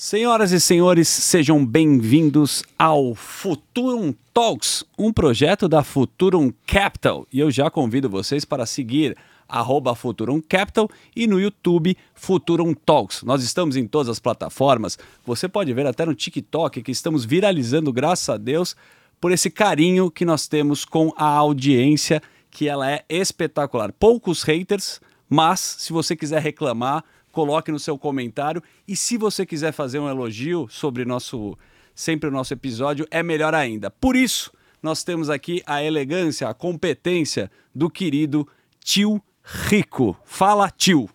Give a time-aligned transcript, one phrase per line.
[0.00, 7.26] Senhoras e senhores, sejam bem-vindos ao Futurum Talks, um projeto da Futurum Capital.
[7.32, 9.16] E eu já convido vocês para seguir
[9.48, 13.24] arroba Futurum Capital e no YouTube Futurum Talks.
[13.24, 14.96] Nós estamos em todas as plataformas.
[15.26, 18.76] Você pode ver até no TikTok que estamos viralizando, graças a Deus,
[19.20, 22.22] por esse carinho que nós temos com a audiência,
[22.52, 23.92] que ela é espetacular.
[23.92, 27.04] Poucos haters, mas se você quiser reclamar,
[27.38, 28.60] coloque no seu comentário.
[28.86, 31.56] E se você quiser fazer um elogio sobre nosso
[31.94, 33.92] sempre o nosso episódio, é melhor ainda.
[33.92, 34.52] Por isso,
[34.82, 38.48] nós temos aqui a elegância, a competência do querido
[38.82, 40.16] tio Rico.
[40.24, 41.08] Fala, tio.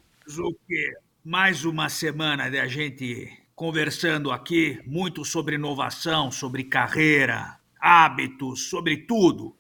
[1.26, 8.96] Mais uma semana de a gente conversando aqui muito sobre inovação, sobre carreira, hábitos, sobre
[8.96, 9.54] tudo.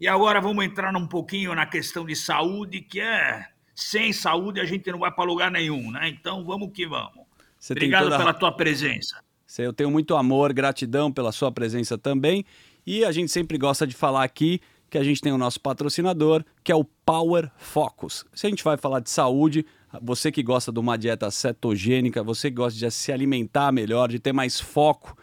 [0.00, 4.64] E agora vamos entrar um pouquinho na questão de saúde, que é sem saúde a
[4.64, 6.08] gente não vai para lugar nenhum, né?
[6.08, 7.24] Então vamos que vamos.
[7.58, 8.18] Você Obrigado toda...
[8.18, 9.22] pela tua presença.
[9.58, 12.44] Eu tenho muito amor, gratidão pela sua presença também.
[12.86, 16.44] E a gente sempre gosta de falar aqui que a gente tem o nosso patrocinador,
[16.62, 18.24] que é o Power Focus.
[18.34, 19.64] Se a gente vai falar de saúde,
[20.02, 24.18] você que gosta de uma dieta cetogênica, você que gosta de se alimentar melhor, de
[24.18, 25.16] ter mais foco,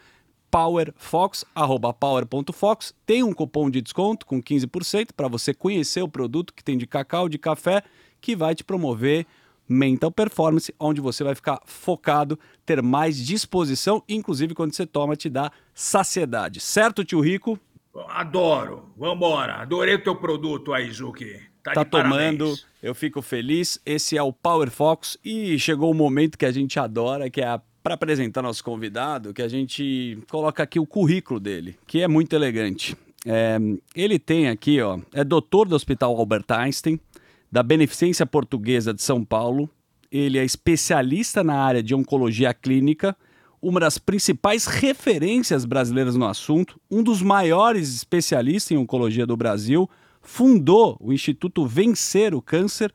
[0.49, 6.53] PowerFox, arroba power.fox, tem um cupom de desconto com 15% para você conhecer o produto
[6.53, 7.83] que tem de cacau, de café
[8.21, 9.25] que vai te promover
[9.67, 15.29] mental performance, onde você vai ficar focado, ter mais disposição, inclusive quando você toma te
[15.29, 16.59] dá saciedade.
[16.59, 17.59] Certo, tio Rico?
[18.09, 18.89] Adoro.
[18.97, 19.55] Vambora.
[19.55, 21.39] Adorei o teu produto aí, Zuki.
[21.63, 23.79] Tá, tá tomando, eu fico feliz.
[23.85, 27.61] Esse é o Power Focus e chegou o momento que a gente adora, que é
[27.83, 32.33] para apresentar nosso convidado, que a gente coloca aqui o currículo dele, que é muito
[32.35, 32.95] elegante.
[33.25, 33.57] É,
[33.95, 36.99] ele tem aqui, ó, é doutor do Hospital Albert Einstein,
[37.51, 39.69] da Beneficência Portuguesa de São Paulo.
[40.11, 43.15] Ele é especialista na área de oncologia clínica,
[43.61, 49.89] uma das principais referências brasileiras no assunto, um dos maiores especialistas em oncologia do Brasil,
[50.21, 52.91] fundou o Instituto Vencer o Câncer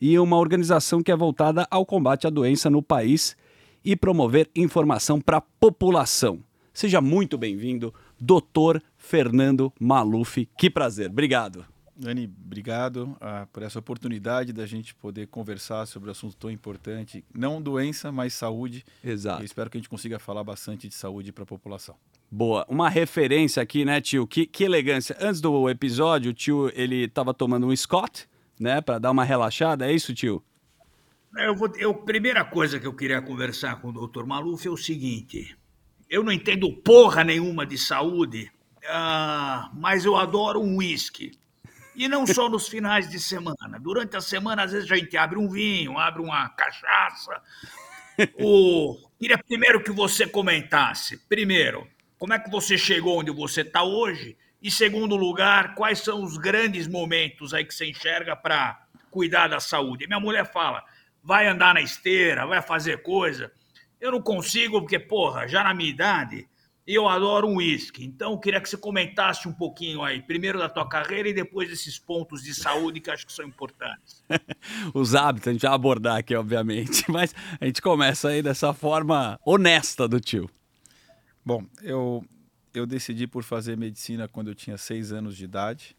[0.00, 3.36] e uma organização que é voltada ao combate à doença no país
[3.84, 6.40] e promover informação para a população.
[6.72, 10.48] Seja muito bem-vindo, doutor Fernando Maluf.
[10.56, 11.10] Que prazer.
[11.10, 11.73] Obrigado.
[11.96, 17.24] Dani, obrigado uh, por essa oportunidade da gente poder conversar sobre um assunto tão importante,
[17.32, 18.84] não doença, mas saúde.
[19.02, 19.42] Exato.
[19.42, 21.94] Eu espero que a gente consiga falar bastante de saúde para a população.
[22.30, 22.66] Boa.
[22.68, 24.26] Uma referência aqui, né, tio?
[24.26, 25.16] Que, que elegância.
[25.20, 28.28] Antes do episódio, o tio ele estava tomando um Scott,
[28.58, 29.88] né, para dar uma relaxada.
[29.88, 30.42] É isso, tio?
[31.36, 34.76] Eu vou, eu, primeira coisa que eu queria conversar com o doutor Maluf é o
[34.76, 35.56] seguinte:
[36.10, 38.50] eu não entendo porra nenhuma de saúde,
[38.82, 41.32] uh, mas eu adoro um uísque.
[41.94, 43.78] E não só nos finais de semana.
[43.80, 47.40] Durante a semana, às vezes, a gente abre um vinho, abre uma cachaça.
[48.38, 48.96] O...
[49.18, 51.18] Queria primeiro que você comentasse.
[51.28, 51.86] Primeiro,
[52.18, 54.36] como é que você chegou onde você está hoje?
[54.62, 59.60] E segundo lugar, quais são os grandes momentos aí que você enxerga para cuidar da
[59.60, 60.06] saúde?
[60.06, 60.82] Minha mulher fala,
[61.22, 63.52] vai andar na esteira, vai fazer coisa.
[64.00, 66.48] Eu não consigo, porque, porra, já na minha idade,
[66.86, 70.68] eu adoro um uísque, então eu queria que você comentasse um pouquinho aí, primeiro da
[70.68, 74.22] tua carreira e depois desses pontos de saúde que acho que são importantes.
[74.92, 79.40] Os hábitos a gente vai abordar aqui, obviamente, mas a gente começa aí dessa forma
[79.46, 80.50] honesta do tio.
[81.42, 82.22] Bom, eu,
[82.74, 85.96] eu decidi por fazer medicina quando eu tinha seis anos de idade.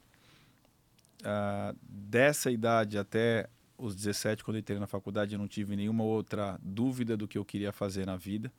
[1.22, 6.04] Uh, dessa idade até os 17, quando eu entrei na faculdade, eu não tive nenhuma
[6.04, 8.52] outra dúvida do que eu queria fazer na vida.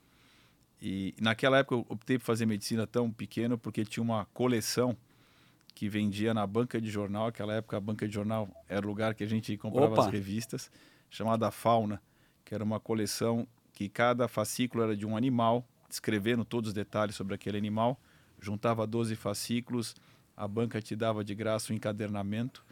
[0.81, 4.97] E naquela época eu optei por fazer medicina tão pequeno porque tinha uma coleção
[5.75, 7.27] que vendia na banca de jornal.
[7.27, 10.07] Naquela época a banca de jornal era o lugar que a gente comprava Opa.
[10.07, 10.71] as revistas,
[11.11, 12.01] chamada Fauna,
[12.45, 17.15] que era uma coleção que cada fascículo era de um animal, descrevendo todos os detalhes
[17.15, 18.01] sobre aquele animal.
[18.41, 19.95] Juntava 12 fascículos,
[20.37, 22.65] a banca te dava de graça o um encadernamento.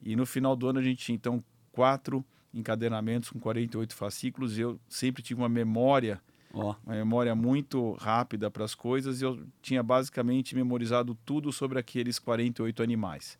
[0.00, 4.60] E no final do ano a gente tinha então quatro encadernamentos com 48 fascículos e
[4.60, 6.22] eu sempre tive uma memória
[6.54, 6.74] Oh.
[6.86, 12.18] Uma memória muito rápida para as coisas e eu tinha basicamente memorizado tudo sobre aqueles
[12.18, 13.36] 48 animais.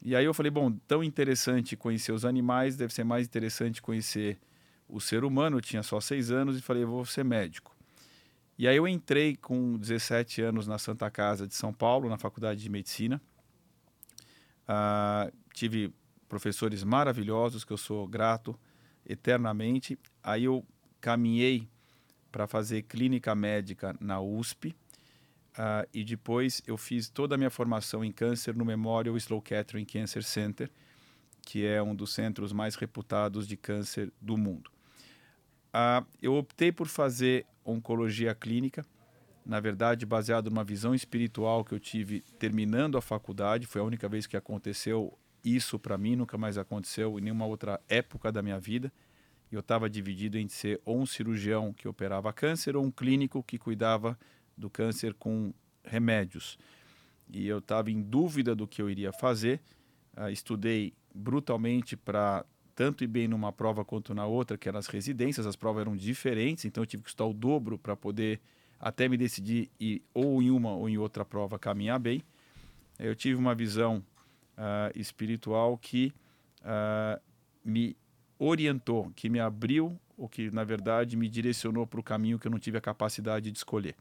[0.00, 4.38] E aí eu falei, bom, tão interessante conhecer os animais, deve ser mais interessante conhecer
[4.88, 5.56] o ser humano.
[5.56, 7.74] Eu tinha só seis anos e falei, vou ser médico.
[8.58, 12.62] E aí eu entrei com 17 anos na Santa Casa de São Paulo, na Faculdade
[12.62, 13.20] de Medicina.
[14.68, 15.92] Uh, tive
[16.28, 18.58] professores maravilhosos que eu sou grato
[19.06, 19.98] eternamente.
[20.22, 20.64] Aí eu
[21.00, 21.68] caminhei
[22.32, 24.68] para fazer clínica médica na USP.
[24.68, 24.74] Uh,
[25.54, 29.84] ah, e depois eu fiz toda a minha formação em câncer no Memorial Sloan Kettering
[29.84, 30.70] Cancer Center,
[31.42, 34.70] que é um dos centros mais reputados de câncer do mundo.
[35.74, 38.84] uh, eu optei por fazer oncologia clínica,
[39.44, 43.66] na verdade, baseado numa visão espiritual que eu tive terminando a faculdade.
[43.66, 47.80] Foi a única vez que aconteceu isso para mim, nunca mais aconteceu em nenhuma outra
[47.88, 48.92] época da minha vida.
[49.52, 53.58] Eu estava dividido entre ser ou um cirurgião que operava câncer ou um clínico que
[53.58, 54.18] cuidava
[54.56, 55.52] do câncer com
[55.84, 56.58] remédios.
[57.30, 59.60] E eu estava em dúvida do que eu iria fazer.
[60.16, 62.44] Uh, estudei brutalmente para
[62.74, 65.46] tanto ir bem numa prova quanto na outra, que eram as residências.
[65.46, 68.40] As provas eram diferentes, então eu tive que estudar o dobro para poder
[68.80, 72.22] até me decidir ir ou em uma ou em outra prova caminhar bem.
[72.98, 74.04] Eu tive uma visão
[74.56, 76.12] uh, espiritual que
[76.60, 77.20] uh,
[77.64, 77.96] me
[78.44, 82.50] orientou, que me abriu, ou que na verdade me direcionou para o caminho que eu
[82.50, 83.94] não tive a capacidade de escolher.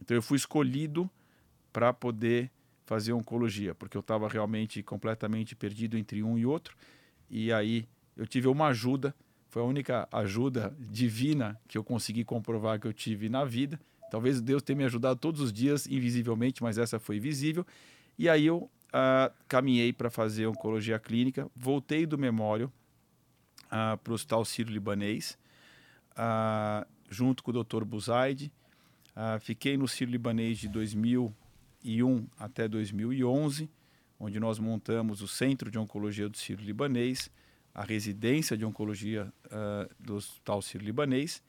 [0.00, 1.10] Então eu fui escolhido
[1.72, 2.50] para poder
[2.86, 6.74] fazer oncologia, porque eu estava realmente completamente perdido entre um e outro.
[7.30, 7.86] E aí
[8.16, 9.14] eu tive uma ajuda,
[9.48, 13.78] foi a única ajuda divina que eu consegui comprovar que eu tive na vida.
[14.10, 17.66] Talvez Deus tenha me ajudado todos os dias, invisivelmente, mas essa foi visível.
[18.18, 22.72] E aí eu uh, caminhei para fazer oncologia clínica, voltei do memório
[23.72, 25.38] uh, para o Hospital Sírio-Libanês,
[26.12, 27.84] uh, junto com o Dr.
[27.84, 28.52] Buzaide.
[29.40, 33.70] fiquei no Sírio-Libanês de 2001 até 2011,
[34.20, 37.30] onde nós montamos o Centro de Oncologia do Sírio-Libanês,
[37.74, 39.32] a residência de oncologia
[39.98, 41.42] do Hospital Sírio-Libanês.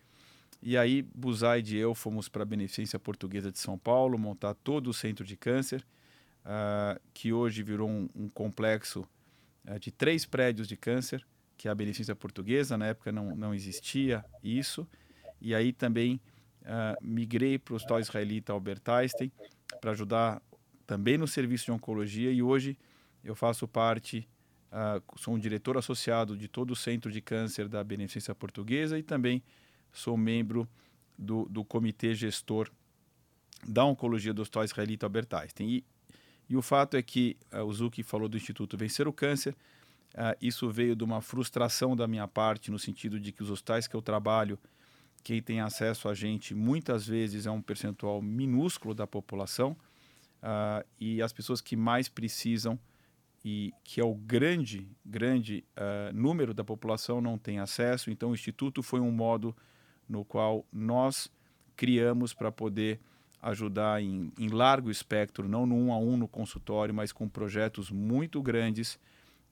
[0.61, 4.89] E aí, Buzaide e eu fomos para a Beneficência Portuguesa de São Paulo montar todo
[4.89, 5.85] o centro de câncer
[6.43, 9.07] uh, que hoje virou um, um complexo
[9.67, 11.25] uh, de três prédios de câncer,
[11.57, 14.87] que é a Beneficência Portuguesa, na época não, não existia isso.
[15.41, 16.19] E aí também
[16.61, 19.31] uh, migrei para o Hospital Israelita Albert Einstein
[19.81, 20.41] para ajudar
[20.85, 22.77] também no serviço de oncologia e hoje
[23.23, 24.27] eu faço parte,
[25.15, 29.41] sou um diretor associado de todo o centro de câncer da Beneficência Portuguesa e também
[29.93, 30.67] sou membro
[31.17, 32.69] do, do comitê gestor
[33.65, 35.69] da oncologia do Hospital Israelita Albert Einstein.
[35.69, 35.85] E
[36.49, 39.55] e o fato é que uh, o Zuki falou do Instituto Vencer o Câncer.
[40.13, 43.87] Uh, isso veio de uma frustração da minha parte, no sentido de que os hospitais
[43.87, 44.59] que eu trabalho,
[45.23, 49.71] quem tem acesso a gente, muitas vezes é um percentual minúsculo da população.
[50.41, 52.77] Uh, e as pessoas que mais precisam
[53.45, 58.11] e que é o grande, grande uh, número da população não tem acesso.
[58.11, 59.55] Então, o Instituto foi um modo
[60.07, 61.31] no qual nós
[61.75, 62.99] criamos para poder
[63.41, 67.91] ajudar em, em, largo espectro, não no um a um no consultório, mas com projetos
[67.91, 68.97] muito grandes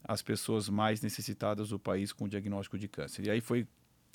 [0.03, 3.25] as pessoas mais necessitadas do país com diagnóstico de câncer.
[3.25, 3.67] E aí foi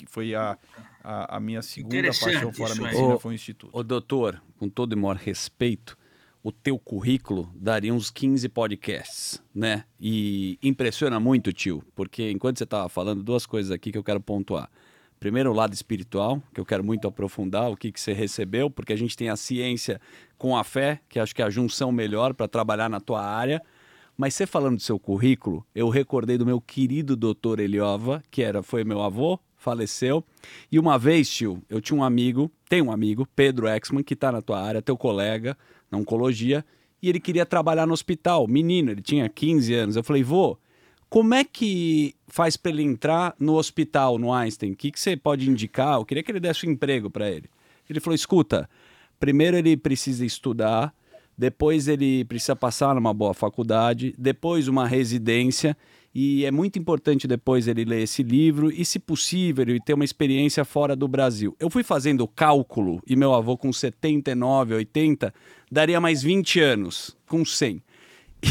[0.05, 0.57] foi a,
[1.03, 3.71] a, a minha segunda paixão fora a medicina, foi o instituto.
[3.75, 5.97] O doutor, com todo o maior respeito,
[6.43, 9.85] o teu currículo daria uns 15 podcasts, né?
[9.99, 14.21] E impressiona muito, tio, porque enquanto você estava falando, duas coisas aqui que eu quero
[14.21, 14.69] pontuar.
[15.19, 18.93] Primeiro, o lado espiritual, que eu quero muito aprofundar, o que, que você recebeu, porque
[18.93, 19.99] a gente tem a ciência
[20.37, 23.61] com a fé, que acho que é a junção melhor para trabalhar na tua área.
[24.17, 28.63] Mas você falando do seu currículo, eu recordei do meu querido doutor Eliova, que era,
[28.63, 30.23] foi meu avô, faleceu.
[30.71, 34.31] E uma vez, tio, eu tinha um amigo, tem um amigo, Pedro Exman, que está
[34.31, 35.55] na tua área, teu colega
[35.91, 36.65] na oncologia,
[37.01, 39.95] e ele queria trabalhar no hospital, menino, ele tinha 15 anos.
[39.95, 40.57] Eu falei, vô,
[41.09, 44.71] como é que faz para ele entrar no hospital, no Einstein?
[44.71, 45.95] O que, que você pode indicar?
[45.95, 47.49] Eu queria que ele desse um emprego para ele.
[47.89, 48.69] Ele falou: escuta,
[49.19, 50.93] primeiro ele precisa estudar,
[51.37, 55.77] depois ele precisa passar numa boa faculdade, depois uma residência.
[56.15, 60.05] E é muito importante depois ele ler esse livro e, se possível, ele ter uma
[60.05, 61.55] experiência fora do Brasil.
[61.59, 65.31] Eu fui fazendo o cálculo e meu avô, com 79, 80,
[65.71, 67.83] daria mais 20 anos, com 100.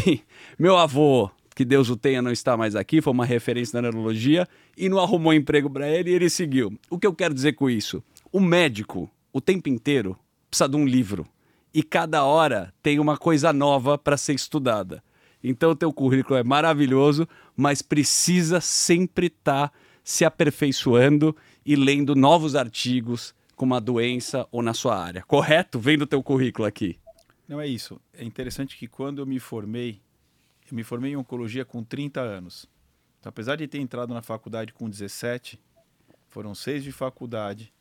[0.07, 0.21] E
[0.59, 4.47] meu avô que Deus o tenha, não está mais aqui, foi uma referência na neurologia
[4.76, 6.78] e não arrumou emprego para ele e ele seguiu.
[6.90, 8.05] O que eu quero dizer com isso?
[8.31, 10.19] O médico, o tempo inteiro,
[10.50, 11.26] precisa de um livro
[11.73, 15.02] e cada hora tem uma coisa nova para ser estudada.
[15.42, 22.14] Então o teu currículo é maravilhoso, mas precisa sempre estar tá se aperfeiçoando e lendo
[22.14, 25.23] novos artigos com uma doença ou na sua área.
[25.23, 25.78] Correto?
[25.78, 26.99] Vendo o teu currículo aqui.
[27.49, 28.00] Não é isso.
[28.12, 30.00] É interessante que quando eu me formei,
[30.70, 32.68] eu me formei em oncologia com 30 anos.
[33.20, 35.61] Então, apesar de ter entrado na faculdade com 17,
[36.28, 37.73] foram seis de faculdade,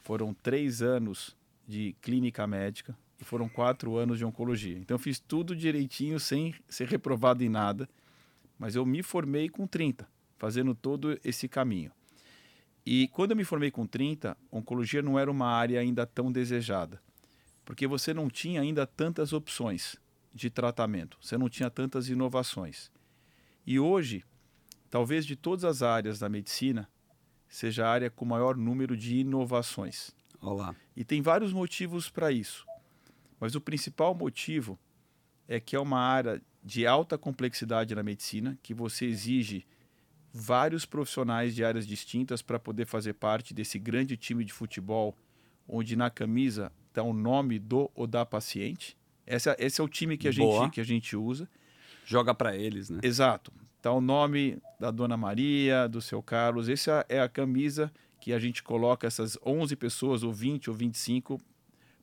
[0.00, 4.76] foram três anos de clínica médica e foram quatro anos de oncologia.
[4.78, 7.88] Então, eu fiz tudo direitinho, sem ser reprovado em nada,
[8.58, 10.08] mas eu me formei com 30,
[10.38, 11.92] fazendo todo esse caminho.
[12.84, 17.02] E quando eu me formei com 30, oncologia não era uma área ainda tão desejada,
[17.64, 19.96] porque você não tinha ainda tantas opções
[20.32, 22.90] de tratamento, você não tinha tantas inovações.
[23.66, 24.24] E hoje,
[24.88, 26.88] talvez de todas as áreas da medicina,
[27.48, 30.14] seja a área com maior número de inovações.
[30.40, 30.76] Olá.
[30.94, 32.64] E tem vários motivos para isso.
[33.40, 34.78] Mas o principal motivo
[35.46, 39.64] é que é uma área de alta complexidade na medicina, que você exige
[40.32, 45.16] vários profissionais de áreas distintas para poder fazer parte desse grande time de futebol,
[45.68, 48.96] onde na camisa está o nome do ou da paciente.
[49.26, 51.48] Essa, esse é o time que a, gente, que a gente usa.
[52.04, 53.00] Joga para eles, né?
[53.02, 53.52] Exato.
[53.76, 56.68] Está o nome da Dona Maria, do seu Carlos.
[56.68, 61.40] Essa é a camisa que a gente coloca essas 11 pessoas, ou 20 ou 25,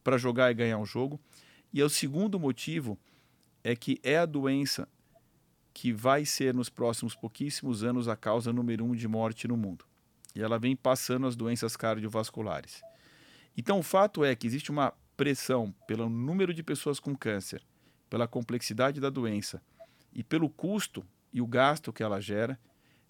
[0.03, 1.19] para jogar e ganhar um jogo.
[1.72, 2.98] E é o segundo motivo
[3.63, 4.88] é que é a doença
[5.74, 9.86] que vai ser nos próximos pouquíssimos anos a causa número um de morte no mundo.
[10.36, 12.81] E ela vem passando as doenças cardiovasculares.
[13.57, 17.63] Então, o fato é que existe uma pressão pelo número de pessoas com câncer,
[18.10, 19.62] pela complexidade da doença
[20.12, 22.60] e pelo custo e o gasto que ela gera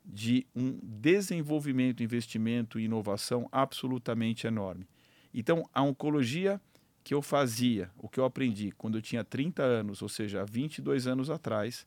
[0.06, 4.88] de um desenvolvimento, investimento e inovação absolutamente enorme.
[5.34, 6.62] Então, a oncologia
[7.04, 10.46] que eu fazia, o que eu aprendi quando eu tinha 30 anos, ou seja, há
[10.46, 11.86] 22 anos atrás,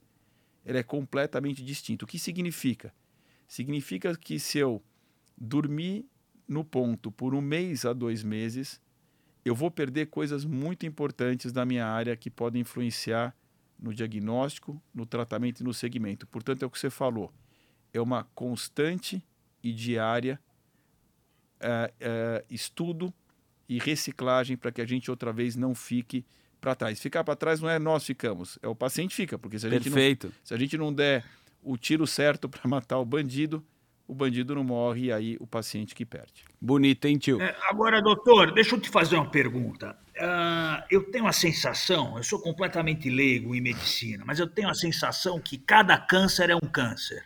[0.65, 2.05] ela é completamente distinta.
[2.05, 2.93] O que significa?
[3.49, 4.83] Significa que se eu
[5.37, 6.05] dormir
[6.47, 8.81] no ponto por um mês a dois meses,
[9.45, 13.35] eu vou perder coisas muito importantes da minha área que podem influenciar
[13.79, 16.27] no diagnóstico, no tratamento e no segmento.
[16.27, 17.33] Portanto, é o que você falou.
[17.93, 19.23] É uma constante
[19.63, 20.41] e diária
[21.61, 23.15] uh, uh, estudo
[23.69, 26.25] e reciclagem para que a gente outra vez não fique
[26.61, 27.01] para trás.
[27.01, 29.91] Ficar para trás não é nós ficamos, é o paciente fica, porque se a, Gente,
[29.91, 31.25] não, se a gente não der
[31.63, 33.65] o tiro certo para matar o bandido,
[34.09, 36.45] o bandido não morre e aí o paciente que perde.
[36.61, 37.41] Bonito, hein, tio?
[37.41, 39.99] É, agora, doutor, deixa eu te fazer uma pergunta.
[40.17, 44.75] Uh, eu tenho a sensação, eu sou completamente leigo em medicina, mas eu tenho a
[44.75, 47.25] sensação que cada câncer é um câncer.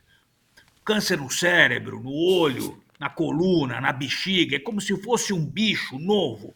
[0.85, 5.99] Câncer no cérebro, no olho, na coluna, na bexiga, é como se fosse um bicho
[5.99, 6.55] novo.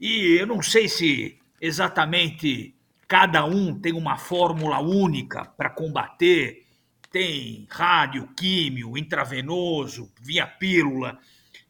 [0.00, 2.74] E eu não sei se exatamente
[3.06, 6.66] cada um tem uma fórmula única para combater,
[7.12, 11.16] tem rádio, químio, intravenoso, via pílula.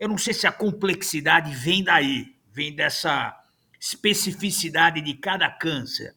[0.00, 3.38] Eu não sei se a complexidade vem daí, vem dessa
[3.78, 6.14] especificidade de cada câncer.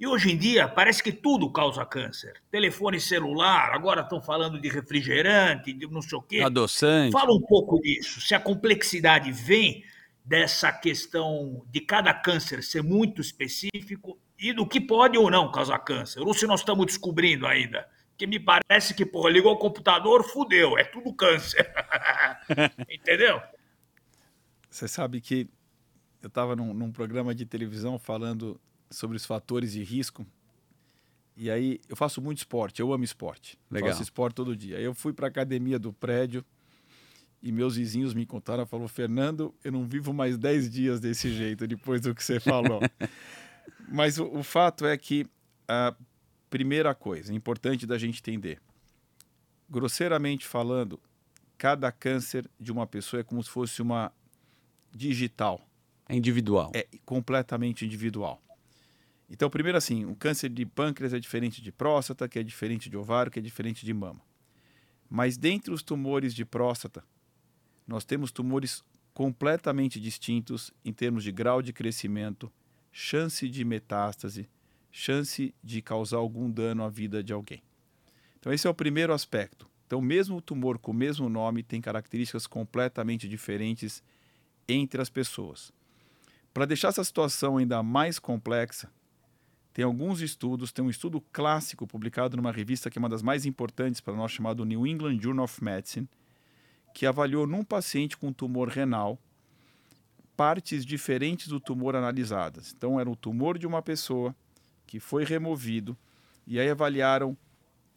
[0.00, 2.40] E hoje em dia parece que tudo causa câncer.
[2.50, 6.40] Telefone celular, agora estão falando de refrigerante, de não sei o quê.
[6.40, 7.12] Adoçante.
[7.12, 8.18] Fala um pouco disso.
[8.18, 9.84] Se a complexidade vem
[10.24, 15.78] dessa questão de cada câncer ser muito específico e do que pode ou não causar
[15.80, 17.86] câncer, ou se nós estamos descobrindo ainda.
[18.16, 21.70] Que me parece que, porra, ligou o computador, fudeu, é tudo câncer.
[22.88, 23.40] Entendeu?
[24.70, 25.48] Você sabe que
[26.22, 30.26] eu estava num, num, programa de televisão falando sobre os fatores de risco.
[31.36, 33.58] E aí, eu faço muito esporte, eu amo esporte.
[33.70, 33.90] Legal.
[33.90, 34.78] Faço esporte todo dia.
[34.78, 36.44] Eu fui para a academia do prédio
[37.42, 41.66] e meus vizinhos me contaram, falou, Fernando, eu não vivo mais 10 dias desse jeito,
[41.66, 42.80] depois do que você falou.
[43.88, 45.26] Mas o, o, fato é que
[45.66, 45.94] a
[46.50, 48.60] primeira coisa, importante da gente entender,
[49.68, 51.00] grosseiramente falando,
[51.56, 54.12] cada câncer de uma pessoa é como se fosse uma
[54.94, 55.60] digital.
[56.08, 56.72] É individual.
[56.74, 58.42] É completamente individual.
[59.30, 62.96] Então, primeiro assim, o câncer de pâncreas é diferente de próstata, que é diferente de
[62.96, 64.20] ovário, que é diferente de mama.
[65.08, 67.04] Mas dentre os tumores de próstata,
[67.86, 68.84] nós temos tumores
[69.14, 72.52] completamente distintos em termos de grau de crescimento,
[72.90, 74.48] chance de metástase,
[74.90, 77.62] chance de causar algum dano à vida de alguém.
[78.38, 79.68] Então, esse é o primeiro aspecto.
[79.86, 84.02] Então, mesmo o tumor com o mesmo nome tem características completamente diferentes
[84.68, 85.72] entre as pessoas.
[86.54, 88.90] Para deixar essa situação ainda mais complexa,
[89.72, 93.46] tem alguns estudos, tem um estudo clássico publicado numa revista que é uma das mais
[93.46, 96.08] importantes para nós, chamado New England Journal of Medicine,
[96.92, 99.18] que avaliou num paciente com tumor renal
[100.36, 102.72] partes diferentes do tumor analisadas.
[102.76, 104.34] Então, era o tumor de uma pessoa
[104.86, 105.96] que foi removido
[106.46, 107.36] e aí avaliaram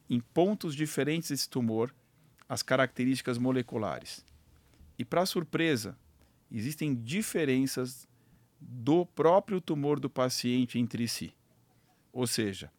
[0.10, 1.94] em pontos diferentes desse tumor
[2.48, 4.24] as características moleculares.
[5.00, 5.98] E, para surpresa,
[6.52, 8.08] existem diferenças
[8.60, 11.34] do próprio tumor do paciente entre si.
[12.14, 12.72] Ou seja,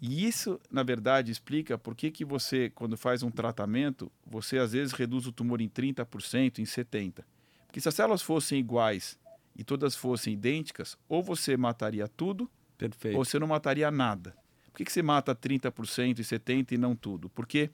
[0.00, 4.72] e isso, na verdade, explica por que, que você, quando faz um tratamento, você às
[4.72, 7.22] vezes reduz o tumor em 30%, em 70%.
[7.66, 9.18] Porque se as células fossem iguais
[9.54, 13.18] e todas fossem idênticas, ou você mataria tudo, Perfeito.
[13.18, 14.34] ou você não mataria nada.
[14.72, 17.28] Por que, que você mata 30% e 70% e não tudo?
[17.28, 17.70] Porque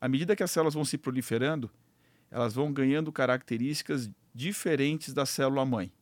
[0.00, 1.70] à medida que as células vão se proliferando,
[2.30, 5.92] elas vão ganhando características diferentes da célula mãe.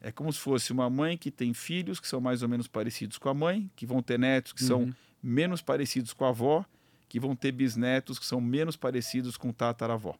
[0.00, 3.18] É como se fosse uma mãe que tem filhos que são mais ou menos parecidos
[3.18, 4.68] com a mãe, que vão ter netos que uhum.
[4.68, 6.64] são menos parecidos com a avó,
[7.08, 10.16] que vão ter bisnetos que são menos parecidos com o tataravó.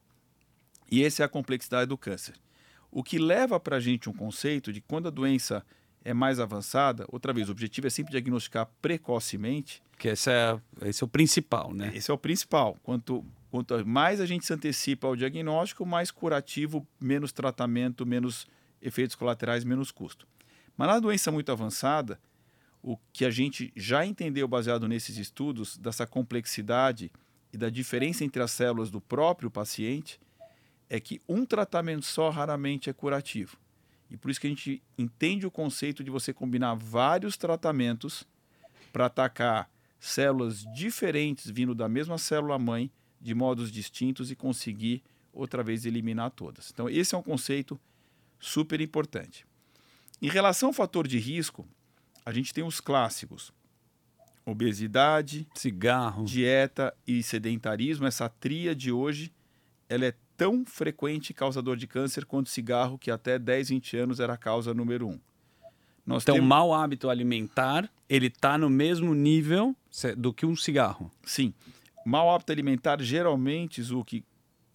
[0.91, 2.35] E essa é a complexidade do câncer.
[2.91, 5.65] O que leva para a gente um conceito de quando a doença
[6.05, 9.83] é mais avançada, outra vez, o objetivo é sempre diagnosticar precocemente.
[9.99, 11.93] Que esse é, esse é o principal, né?
[11.95, 12.77] Esse é o principal.
[12.83, 18.47] Quanto, quanto mais a gente se antecipa ao diagnóstico, mais curativo, menos tratamento, menos
[18.81, 20.27] efeitos colaterais, menos custo.
[20.77, 22.21] Mas na doença muito avançada,
[22.83, 27.13] o que a gente já entendeu baseado nesses estudos, dessa complexidade
[27.53, 30.21] e da diferença entre as células do próprio paciente,
[30.89, 33.57] é que um tratamento só raramente é curativo.
[34.11, 38.27] E por isso que a gente entende o conceito de você combinar vários tratamentos
[38.93, 39.71] para atacar
[40.01, 46.31] células diferentes vindo da mesma célula mãe de modos distintos e conseguir outra vez eliminar
[46.31, 46.71] todas.
[46.73, 47.79] Então esse é um conceito
[48.41, 49.47] super importante.
[50.21, 51.69] Em relação ao fator de risco,
[52.25, 53.53] a gente tem os clássicos:
[54.45, 58.07] obesidade, cigarro, dieta e sedentarismo.
[58.07, 59.33] Essa tríade hoje
[59.89, 64.35] ela é tão frequente causador de câncer quanto cigarro, que até 10, 20 anos era
[64.35, 65.21] a causa número um.
[66.07, 66.49] Nós então, temos...
[66.49, 69.77] mau hábito alimentar, ele está no mesmo nível
[70.17, 71.11] do que um cigarro.
[71.25, 71.53] Sim.
[72.07, 74.25] Mau hábito alimentar, geralmente, o que,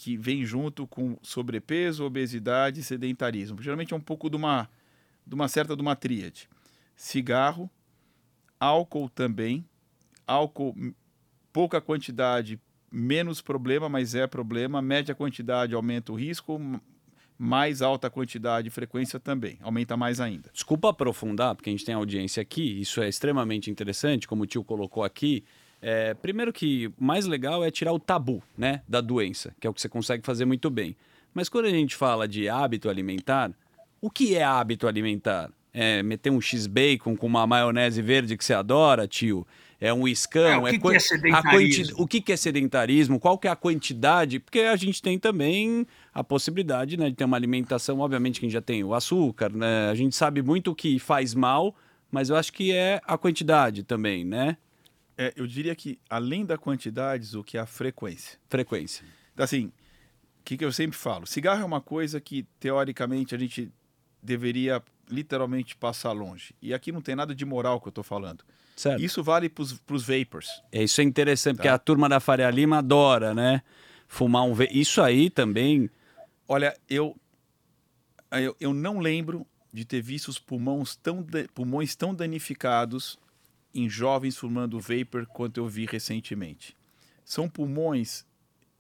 [0.06, 3.60] que vem junto com sobrepeso, obesidade e sedentarismo.
[3.60, 4.70] Geralmente é um pouco de uma,
[5.26, 6.48] de uma certa de uma tríade.
[6.96, 7.68] Cigarro,
[8.60, 9.66] álcool também,
[10.28, 10.76] álcool
[11.52, 14.80] pouca quantidade menos problema, mas é problema.
[14.80, 16.62] Média quantidade aumenta o risco,
[17.36, 20.52] mais alta quantidade e frequência também, aumenta mais ainda.
[20.54, 24.64] Desculpa aprofundar, porque a gente tem audiência aqui, isso é extremamente interessante, como o tio
[24.64, 25.44] colocou aqui.
[25.88, 29.70] É, primeiro que o mais legal é tirar o tabu né, da doença, que é
[29.70, 30.96] o que você consegue fazer muito bem.
[31.32, 33.52] Mas quando a gente fala de hábito alimentar,
[34.02, 35.52] o que é hábito alimentar?
[35.72, 39.46] É meter um X-bacon com uma maionese verde que você adora, tio?
[39.80, 41.96] é um iscão, é, o que, é, que é sedentarismo?
[42.00, 45.86] o que, que é sedentarismo, qual que é a quantidade, porque a gente tem também
[46.12, 49.52] a possibilidade né, de ter uma alimentação, obviamente que a gente já tem o açúcar,
[49.52, 49.90] né?
[49.92, 51.76] a gente sabe muito o que faz mal,
[52.10, 54.58] mas eu acho que é a quantidade também, né?
[55.18, 58.38] É, eu diria que além da quantidade, o que é a frequência.
[58.50, 59.06] Frequência.
[59.38, 59.68] Assim,
[60.40, 61.26] o que, que eu sempre falo?
[61.26, 63.72] Cigarro é uma coisa que, teoricamente, a gente
[64.22, 66.54] deveria literalmente passar longe.
[66.62, 68.44] E aqui não tem nada de moral que eu estou falando.
[68.76, 69.02] Certo.
[69.02, 70.62] Isso vale para os vapors.
[70.72, 71.64] É, isso é interessante, tá.
[71.64, 73.62] porque a turma da Faria Lima adora, né?
[74.08, 74.76] Fumar um vapor.
[74.76, 75.90] Isso aí também.
[76.48, 77.16] Olha, eu,
[78.32, 83.18] eu, eu não lembro de ter visto os pulmões tão, pulmões tão danificados
[83.76, 86.76] em jovens fumando vapor quanto eu vi recentemente.
[87.24, 88.26] São pulmões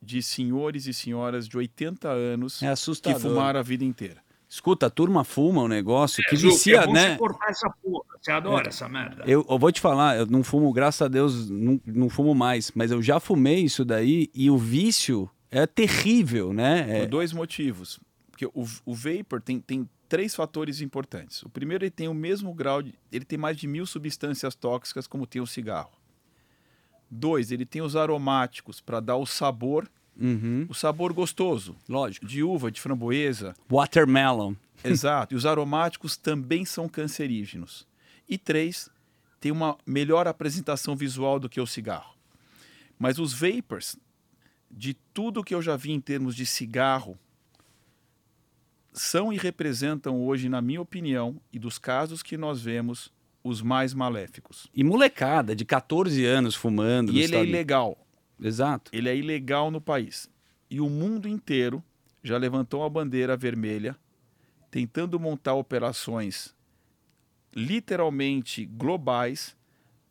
[0.02, 4.24] de senhores e senhoras de 80 anos é que fumaram a vida inteira.
[4.48, 7.18] Escuta, a turma fuma um negócio é, que vicia, é né?
[7.18, 8.06] Cortar essa porra.
[8.22, 9.24] Você adora é, essa merda.
[9.26, 12.72] Eu, eu, vou te falar, eu não fumo, graças a Deus, não, não fumo mais,
[12.74, 16.86] mas eu já fumei isso daí e o vício é terrível, né?
[16.88, 17.00] É...
[17.02, 18.00] Por dois motivos.
[18.30, 21.44] Porque o, o vapor tem, tem três fatores importantes.
[21.44, 22.94] O primeiro, ele tem o mesmo grau de.
[23.12, 25.92] Ele tem mais de mil substâncias tóxicas, como tem o cigarro.
[27.10, 29.90] Dois, ele tem os aromáticos para dar o sabor
[30.20, 30.66] Uhum.
[30.70, 31.76] O sabor gostoso.
[31.88, 32.26] Lógico.
[32.26, 33.54] De uva, de framboesa.
[33.70, 34.56] Watermelon.
[34.84, 35.34] Exato.
[35.34, 37.88] e os aromáticos também são cancerígenos.
[38.30, 38.90] E três,
[39.40, 42.16] tem uma melhor apresentação visual do que o cigarro.
[43.00, 43.98] Mas os vapors,
[44.70, 47.18] de tudo que eu já vi em termos de cigarro,
[48.96, 53.12] são e representam hoje, na minha opinião, e dos casos que nós vemos,
[53.44, 54.68] os mais maléficos.
[54.74, 57.12] E molecada, de 14 anos fumando.
[57.12, 57.44] E ele é estado...
[57.44, 58.08] é ilegal.
[58.42, 58.92] Exato.
[58.94, 60.30] Ele é ilegal no país.
[60.70, 61.84] E o mundo inteiro
[62.24, 63.96] já levantou a bandeira vermelha,
[64.72, 66.56] tentando montar operações
[67.56, 69.56] literalmente globais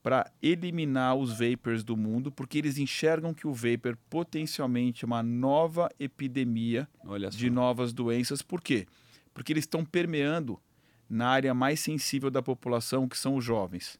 [0.05, 5.23] para eliminar os vapors do mundo, porque eles enxergam que o vapor potencialmente é uma
[5.23, 6.87] nova epidemia
[7.31, 8.43] de novas doenças.
[8.43, 8.87] Por quê?
[9.33, 10.61] Porque eles estão permeando
[11.09, 13.99] na área mais sensível da população, que são os jovens.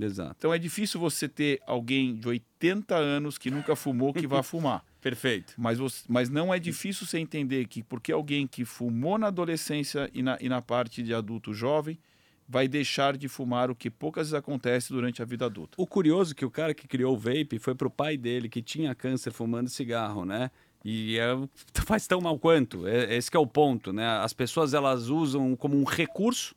[0.00, 0.36] Exato.
[0.38, 4.84] Então é difícil você ter alguém de 80 anos que nunca fumou que vá fumar.
[5.00, 5.54] Perfeito.
[5.58, 10.08] Mas, você, mas não é difícil você entender que porque alguém que fumou na adolescência
[10.14, 11.98] e na, e na parte de adulto jovem
[12.52, 15.72] vai deixar de fumar, o que poucas vezes acontece durante a vida adulta.
[15.78, 18.46] O curioso é que o cara que criou o vape foi para o pai dele,
[18.46, 20.50] que tinha câncer fumando cigarro, né?
[20.84, 21.28] E é,
[21.86, 22.86] faz tão mal quanto.
[22.86, 24.06] É, esse é o ponto, né?
[24.18, 26.54] As pessoas elas usam como um recurso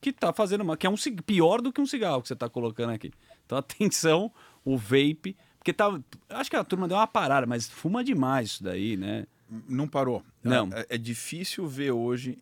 [0.00, 0.94] que tá fazendo uma, que é um
[1.26, 3.10] pior do que um cigarro que você tá colocando aqui.
[3.44, 4.30] Então atenção,
[4.64, 5.88] o vape, porque tá,
[6.30, 9.26] acho que a turma deu uma parada, mas fuma demais isso daí, né?
[9.68, 10.22] Não parou.
[10.40, 10.70] Não.
[10.72, 12.38] É, é difícil ver hoje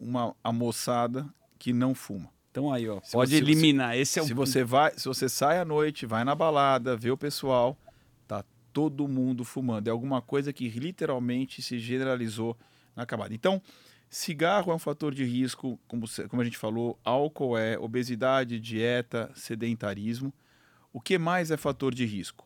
[0.00, 1.30] uma a moçada
[1.62, 2.28] que não fuma.
[2.50, 3.96] Então aí, ó, se pode você, eliminar.
[3.96, 4.28] Esse é se, o...
[4.30, 7.78] se você vai, se você sai à noite, vai na balada, vê o pessoal,
[8.26, 9.86] tá todo mundo fumando.
[9.86, 12.58] É alguma coisa que literalmente se generalizou
[12.96, 13.32] na camada.
[13.32, 13.62] Então,
[14.10, 19.30] cigarro é um fator de risco, como, como a gente falou, álcool é, obesidade, dieta,
[19.36, 20.34] sedentarismo.
[20.92, 22.44] O que mais é fator de risco?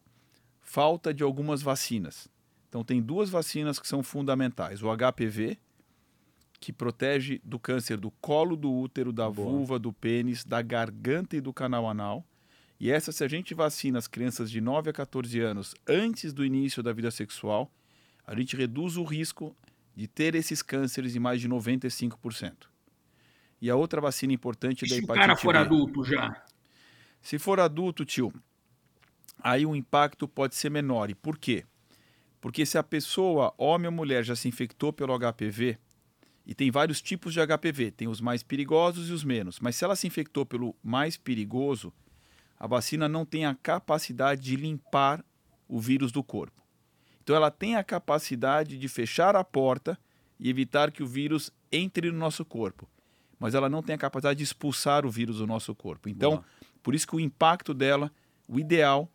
[0.61, 2.29] Falta de algumas vacinas.
[2.69, 5.59] Então, tem duas vacinas que são fundamentais: o HPV,
[6.67, 9.49] que protege do câncer do colo do útero, da Boa.
[9.49, 12.27] vulva, do pênis, da garganta e do canal anal.
[12.81, 16.45] E essa, se a gente vacina as crianças de 9 a 14 anos antes do
[16.45, 17.71] início da vida sexual,
[18.27, 19.57] a gente reduz o risco
[19.95, 22.67] de ter esses cânceres em mais de 95%.
[23.63, 25.61] E a outra vacina importante e da hepatite Se o cara for B.
[25.61, 26.45] adulto já?
[27.23, 28.33] Se for adulto, tio,
[29.39, 31.11] aí o impacto pode ser menor.
[31.11, 31.65] E por quê?
[32.41, 35.79] Porque se a pessoa, homem ou mulher, já se infectou pelo HPV,
[36.47, 39.85] e tem vários tipos de HPV, tem os mais perigosos e os menos, mas se
[39.85, 41.93] ela se infectou pelo mais perigoso,
[42.59, 45.25] a vacina não tem a capacidade de limpar
[45.69, 46.63] o vírus do corpo.
[47.23, 49.99] Então ela tem a capacidade de fechar a porta
[50.39, 52.89] e evitar que o vírus entre no nosso corpo,
[53.41, 56.09] mas ela não tem a capacidade de expulsar o vírus do nosso corpo.
[56.09, 56.45] Então, Boa.
[56.83, 58.13] por isso que o impacto dela,
[58.49, 59.11] o ideal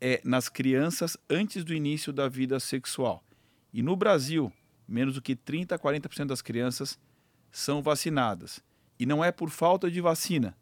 [0.00, 3.24] é nas crianças antes do início da vida sexual.
[3.72, 4.52] E no Brasil,
[4.88, 6.98] menos do que 30 a 40% das crianças
[7.52, 8.60] são vacinadas.
[8.98, 10.56] E não é por falta de vacina.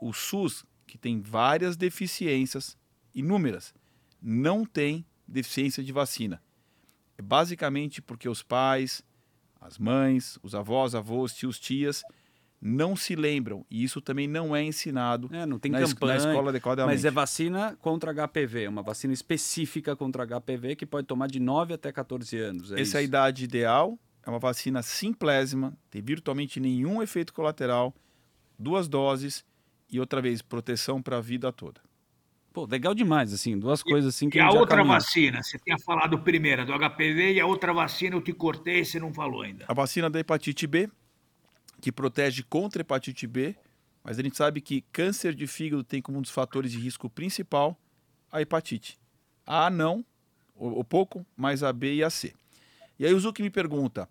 [0.00, 2.76] O SUS que tem várias deficiências,
[3.14, 3.74] inúmeras,
[4.20, 6.42] não tem deficiência de vacina.
[7.16, 9.02] É basicamente porque os pais,
[9.60, 12.02] as mães, os avós, avós, tios, tias
[12.60, 16.30] não se lembram e isso também não é ensinado é, não tem na, campanha, na
[16.30, 16.94] escola adequadamente.
[16.94, 21.74] Mas é vacina contra HPV, uma vacina específica contra HPV que pode tomar de 9
[21.74, 22.72] até 14 anos.
[22.72, 22.96] É Essa isso.
[22.96, 27.94] é a idade ideal, é uma vacina simplésima, tem virtualmente nenhum efeito colateral,
[28.58, 29.44] duas doses
[29.90, 31.80] e outra vez, proteção para a vida toda.
[32.52, 34.94] Pô, legal demais, assim, duas coisas assim que E a, a outra caminha.
[34.94, 38.98] vacina, você tinha falado primeira do HPV e a outra vacina eu te cortei, você
[38.98, 39.64] não falou ainda.
[39.68, 40.90] A vacina da hepatite B,
[41.80, 43.56] que protege contra hepatite B,
[44.02, 47.08] mas a gente sabe que câncer de fígado tem como um dos fatores de risco
[47.08, 47.78] principal
[48.30, 48.98] a hepatite.
[49.46, 50.04] A não,
[50.54, 52.34] ou, pouco, mas a B e a C.
[52.98, 54.08] E aí o Zuc me pergunta,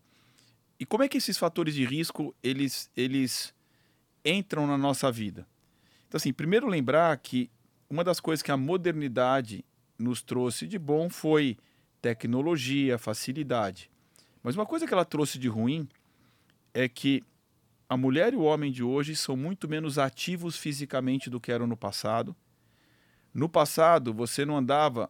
[0.80, 3.54] e como é que esses fatores de risco, eles, eles
[4.24, 5.48] entram na nossa vida?
[6.08, 7.50] Então, assim, primeiro lembrar que
[7.90, 9.66] uma das coisas que a modernidade
[9.98, 11.58] nos trouxe de bom foi
[12.02, 13.90] tecnologia, facilidade.
[14.44, 15.88] Mas uma coisa que ela trouxe de ruim
[16.74, 17.24] é que
[17.90, 21.68] a mulher e o homem de hoje são muito menos ativos fisicamente do que eram
[21.68, 22.36] no passado.
[23.34, 25.10] No passado, você não andava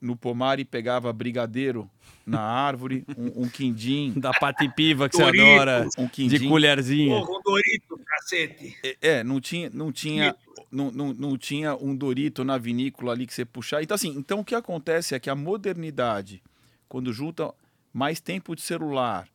[0.00, 1.88] no pomar e pegava brigadeiro
[2.26, 4.12] na árvore, um, um quindim.
[4.16, 6.38] Da patipiva que Dorito, você adora, um quindim.
[6.38, 7.20] de colherzinha.
[7.20, 8.76] Porra, um Dorito, cacete.
[8.82, 10.34] É, é, não tinha, não tinha,
[10.70, 13.80] não, não, não tinha um Dorito na vinícola ali que você puxar.
[13.80, 16.42] Então, assim, então o que acontece é que a modernidade,
[16.88, 17.54] quando junta
[17.92, 19.28] mais tempo de celular,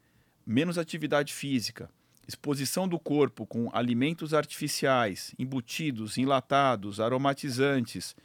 [0.45, 1.89] menos atividade física,
[2.27, 8.15] exposição do corpo com alimentos artificiais, embutidos, enlatados, aromatizantes,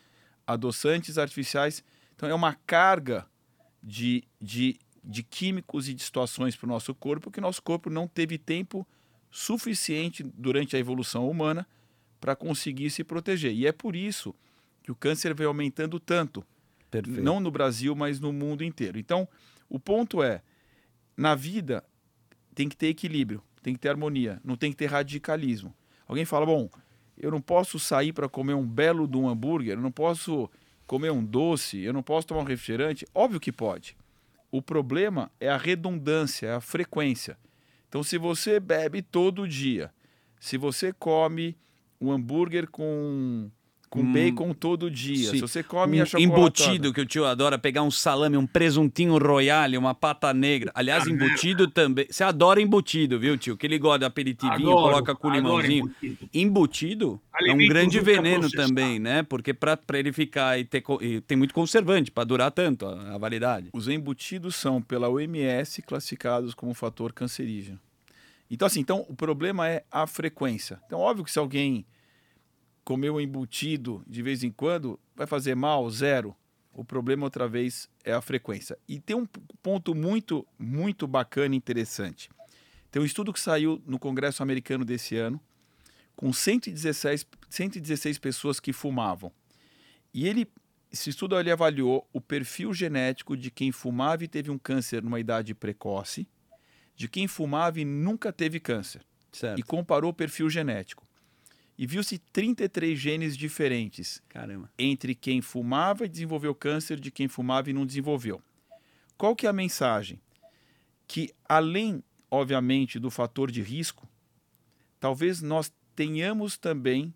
[0.47, 1.85] adoçantes artificiais,
[2.15, 3.27] então é uma carga
[3.83, 8.09] de, de, de químicos e de situações para o nosso corpo que nosso corpo não
[8.09, 8.87] teve tempo
[9.31, 11.67] suficiente durante a evolução humana
[12.21, 13.53] para conseguir se proteger.
[13.53, 14.35] E é por isso
[14.83, 16.45] que o câncer vem aumentando tanto.
[16.91, 17.23] Perfeito.
[17.23, 18.99] Não no Brasil, mas no mundo inteiro.
[18.99, 19.27] Então,
[19.69, 20.43] o ponto é,
[21.17, 21.83] na vida
[22.55, 25.75] tem que ter equilíbrio, tem que ter harmonia, não tem que ter radicalismo.
[26.07, 26.69] Alguém fala, bom,
[27.17, 30.51] eu não posso sair para comer um belo de um hambúrguer, eu não posso
[30.87, 33.07] comer um doce, eu não posso tomar um refrigerante?
[33.15, 33.97] Óbvio que pode.
[34.51, 37.39] O problema é a redundância, é a frequência.
[37.89, 39.93] Então, se você bebe todo dia,
[40.41, 41.57] se você come
[42.01, 43.51] um hambúrguer com
[43.93, 45.29] com hum, bacon todo dia.
[45.29, 45.37] Sim.
[45.37, 49.77] Se você come um embutido que o tio adora pegar um salame, um presuntinho royale,
[49.77, 50.73] uma pata negra.
[50.75, 52.07] Aliás, embutido também.
[52.09, 53.55] Você adora embutido, viu, tio?
[53.55, 55.85] Que ele gosta de aperitivinho, adoro, coloca com limãozinho.
[55.85, 59.23] Embutido, embutido é um grande veneno também, né?
[59.25, 63.19] Porque para ele ficar e ter e tem muito conservante para durar tanto a, a
[63.19, 63.69] validade.
[63.75, 67.79] Os embutidos são pela OMS classificados como fator cancerígeno.
[68.51, 70.81] Então assim, então o problema é a frequência.
[70.87, 71.85] Então óbvio que se alguém
[72.85, 76.35] comer um embutido de vez em quando vai fazer mal, zero.
[76.75, 78.79] O problema, outra vez, é a frequência.
[78.89, 79.27] E tem um
[79.63, 82.31] ponto muito, muito bacana e interessante.
[82.91, 85.41] Tem um estudo que saiu no Congresso Americano desse ano,
[86.17, 89.33] com 116, 116 pessoas que fumavam.
[90.15, 90.47] E ele,
[90.91, 95.21] esse estudo ele avaliou o perfil genético de quem fumava e teve um câncer numa
[95.21, 96.27] idade precoce,
[96.95, 99.03] de quem fumava e nunca teve câncer.
[99.33, 99.59] Certo.
[99.59, 101.07] E comparou o perfil genético.
[101.83, 104.71] E viu-se 33 genes diferentes Caramba.
[104.79, 108.41] entre quem fumava e desenvolveu câncer de quem fumava e não desenvolveu.
[109.19, 110.21] Qual que é a mensagem?
[111.09, 114.09] Que além, obviamente, do fator de risco,
[115.01, 117.13] talvez nós tenhamos também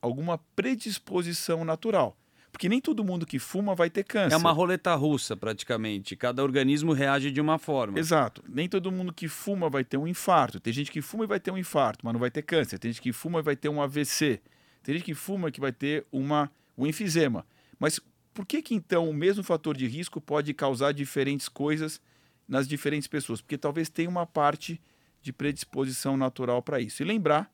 [0.00, 2.16] alguma predisposição natural.
[2.54, 4.32] Porque nem todo mundo que fuma vai ter câncer.
[4.32, 6.14] É uma roleta russa, praticamente.
[6.14, 7.98] Cada organismo reage de uma forma.
[7.98, 8.44] Exato.
[8.48, 10.60] Nem todo mundo que fuma vai ter um infarto.
[10.60, 12.78] Tem gente que fuma e vai ter um infarto, mas não vai ter câncer.
[12.78, 14.40] Tem gente que fuma e vai ter um AVC.
[14.84, 17.44] Tem gente que fuma que vai ter uma, um enfisema.
[17.76, 17.98] Mas
[18.32, 22.00] por que, que então o mesmo fator de risco pode causar diferentes coisas
[22.46, 23.40] nas diferentes pessoas?
[23.40, 24.80] Porque talvez tenha uma parte
[25.20, 27.02] de predisposição natural para isso.
[27.02, 27.52] E lembrar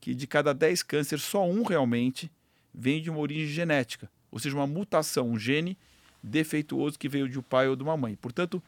[0.00, 2.30] que de cada 10 cânceres, só um realmente
[2.72, 5.76] vem de uma origem genética ou seja, uma mutação, um gene
[6.22, 8.16] defeituoso que veio de um pai ou de uma mãe.
[8.16, 8.62] Portanto,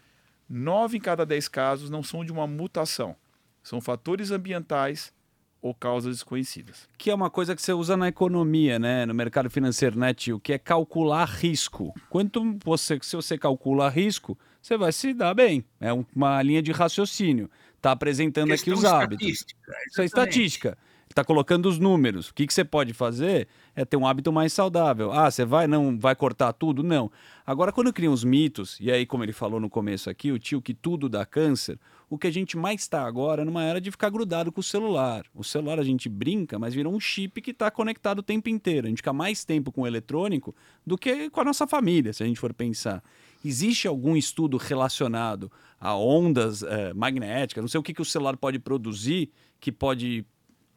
[0.49, 3.17] nove em cada dez casos não são de uma mutação,
[3.63, 5.13] são fatores ambientais
[5.61, 6.89] ou causas desconhecidas.
[6.97, 9.05] Que é uma coisa que você usa na economia, né?
[9.05, 10.39] no mercado financeiro, né, tio?
[10.39, 11.93] Que é calcular risco.
[12.09, 15.65] Quanto você, se você calcula risco, você vai se dar bem.
[15.81, 17.51] É uma linha de raciocínio.
[17.77, 19.27] Está apresentando aqui os hábitos.
[19.27, 20.79] Isso é estatística
[21.19, 22.29] está colocando os números.
[22.29, 25.13] O que, que você pode fazer é ter um hábito mais saudável.
[25.13, 26.83] Ah, você vai não vai cortar tudo?
[26.83, 27.13] Não.
[27.47, 30.61] Agora, quando criam os mitos, e aí, como ele falou no começo aqui, o tio
[30.61, 31.79] que tudo dá câncer,
[32.11, 35.25] o que a gente mais está agora numa era de ficar grudado com o celular.
[35.33, 38.89] O celular a gente brinca, mas virou um chip que está conectado o tempo inteiro.
[38.89, 40.53] A gente fica mais tempo com o eletrônico
[40.85, 43.01] do que com a nossa família, se a gente for pensar.
[43.45, 47.63] Existe algum estudo relacionado a ondas é, magnéticas?
[47.63, 50.27] Não sei o que, que o celular pode produzir que pode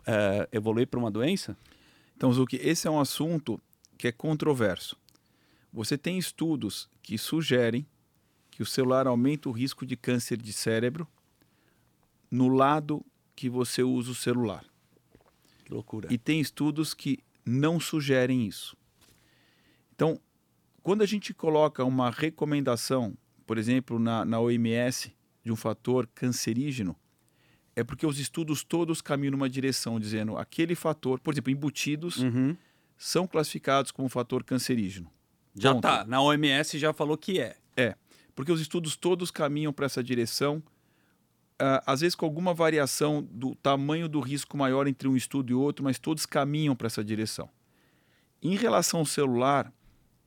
[0.06, 1.58] é, evoluir para uma doença?
[2.22, 3.60] Então, Zuki, esse é um assunto
[3.98, 4.96] que é controverso.
[5.74, 7.84] Você tem estudos que sugerem
[8.52, 11.08] que o celular aumenta o risco de câncer de cérebro
[12.30, 13.04] no lado
[13.36, 14.64] que você usa o celular.
[15.66, 16.14] Que loucura.
[16.14, 18.78] E tem estudos que não sugerem isso.
[19.96, 20.22] Então,
[20.84, 25.12] quando a gente coloca uma recomendação, por exemplo, na, na OMS,
[25.44, 26.96] de um fator cancerígeno,
[27.76, 32.56] é porque os estudos todos caminham numa direção, dizendo aquele fator, por exemplo, embutidos, uhum.
[32.98, 35.10] são classificados como fator cancerígeno.
[35.56, 36.06] Já está.
[36.06, 37.58] Na OMS já falou que é.
[37.76, 37.96] É,
[38.36, 40.58] porque os estudos todos caminham para essa direção,
[41.62, 45.54] uh, às vezes com alguma variação do tamanho do risco maior entre um estudo e
[45.54, 47.50] outro, mas todos caminham para essa direção.
[48.42, 49.72] Em relação ao celular,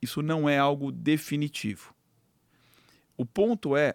[0.01, 1.95] isso não é algo definitivo.
[3.17, 3.95] O ponto é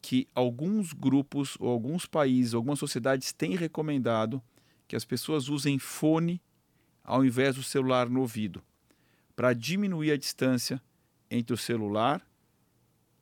[0.00, 4.42] que alguns grupos ou alguns países, algumas sociedades têm recomendado
[4.86, 6.40] que as pessoas usem fone
[7.04, 8.62] ao invés do celular no ouvido,
[9.34, 10.80] para diminuir a distância
[11.30, 12.22] entre o celular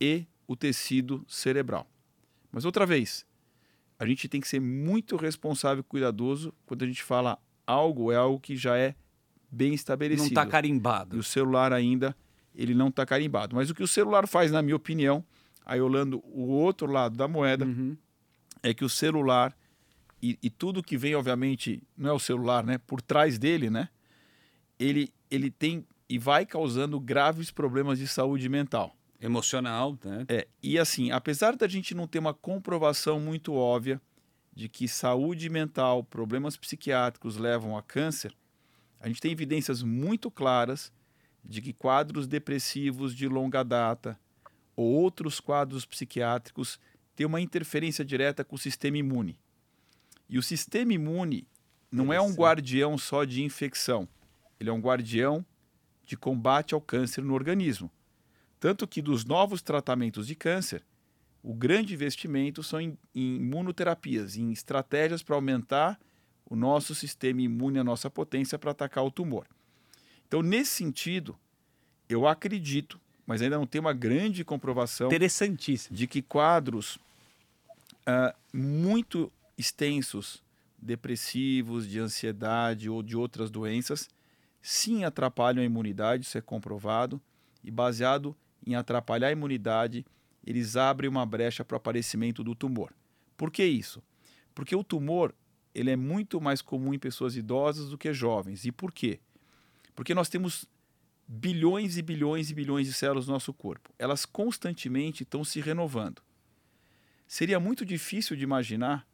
[0.01, 1.87] e o tecido cerebral.
[2.51, 3.25] Mas outra vez,
[3.99, 8.17] a gente tem que ser muito responsável e cuidadoso quando a gente fala algo, é
[8.17, 8.95] algo que já é
[9.51, 10.35] bem estabelecido.
[10.35, 11.17] Não está carimbado.
[11.17, 12.17] E o celular ainda,
[12.55, 13.55] ele não está carimbado.
[13.55, 15.25] Mas o que o celular faz, na minha opinião,
[15.67, 17.97] Aí olhando o outro lado da moeda, uhum.
[18.63, 19.55] é que o celular
[20.23, 22.79] e, e, tudo que vem, obviamente, não é o celular, né?
[22.79, 23.91] Por trás dele, né?
[24.79, 28.97] Ele, ele tem e vai causando graves problemas de saúde mental.
[29.21, 30.25] Emocional, né?
[30.29, 34.01] É, e assim, apesar da gente não ter uma comprovação muito óbvia
[34.55, 38.35] de que saúde mental, problemas psiquiátricos levam a câncer,
[39.01, 40.93] a gente tem evidências muito claras
[41.45, 44.19] de que quadros depressivos de longa data,
[44.77, 46.79] ou outros quadros psiquiátricos
[47.17, 49.39] têm uma interferência direta com o sistema imune.
[50.29, 51.49] E o sistema imune
[51.91, 54.07] não é um guardião só de infecção,
[54.61, 55.45] ele é um guardião
[56.05, 57.91] de combate ao câncer no organismo.
[58.61, 60.85] Tanto que dos novos tratamentos de câncer,
[61.43, 65.99] o grande investimento são em, em imunoterapias, em estratégias para aumentar
[66.45, 69.47] o nosso sistema imune, a nossa potência para atacar o tumor.
[70.27, 71.39] Então, nesse sentido,
[72.09, 76.97] eu acredito mas ainda não tem uma grande comprovação interessantíssimo de que quadros
[78.07, 80.43] uh, muito extensos,
[80.79, 84.09] depressivos, de ansiedade ou de outras doenças,
[84.63, 87.21] sim atrapalham a imunidade, isso é comprovado,
[87.65, 88.37] e baseado
[88.67, 90.05] em atrapalhar a imunidade,
[90.47, 92.93] eles abrem uma brecha para o aparecimento do tumor.
[93.37, 94.03] Por que isso?
[94.55, 95.35] Porque o tumor
[95.75, 98.65] ele é muito mais comum em pessoas idosas do que jovens.
[98.65, 99.21] E por quê?
[99.95, 100.67] Porque nós temos
[101.27, 103.93] bilhões e bilhões e bilhões de células no nosso corpo.
[103.99, 106.23] Elas constantemente estão se renovando.
[107.27, 109.07] Seria muito difícil de imaginar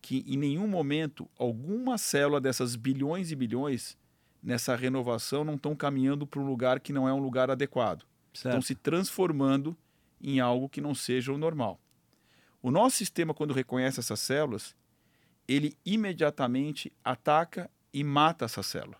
[0.00, 3.96] que em nenhum momento alguma célula dessas bilhões e bilhões
[4.42, 8.06] nessa renovação não estão caminhando para um lugar que não é um lugar adequado.
[8.32, 8.46] Certo.
[8.46, 9.76] Estão se transformando
[10.20, 11.80] em algo que não seja o normal.
[12.62, 14.74] O nosso sistema, quando reconhece essas células,
[15.46, 18.96] ele imediatamente ataca e mata essa célula.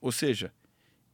[0.00, 0.52] Ou seja,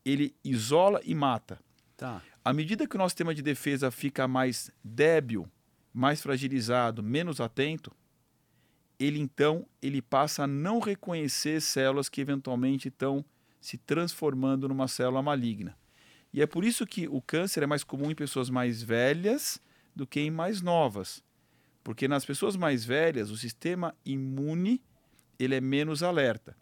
[0.04, 1.58] ele isola e mata.
[1.96, 2.22] Tá.
[2.44, 5.48] À medida que o nosso sistema de defesa fica mais débil,
[5.92, 7.92] mais fragilizado, menos atento,
[8.98, 13.24] ele então ele passa a não reconhecer células que eventualmente estão
[13.60, 15.76] se transformando numa célula maligna.
[16.32, 19.60] E é por isso que o câncer é mais comum em pessoas mais velhas
[19.94, 21.22] do que em mais novas.
[21.84, 24.82] Porque nas pessoas mais velhas, o sistema imune
[25.38, 26.56] ele é menos alerta.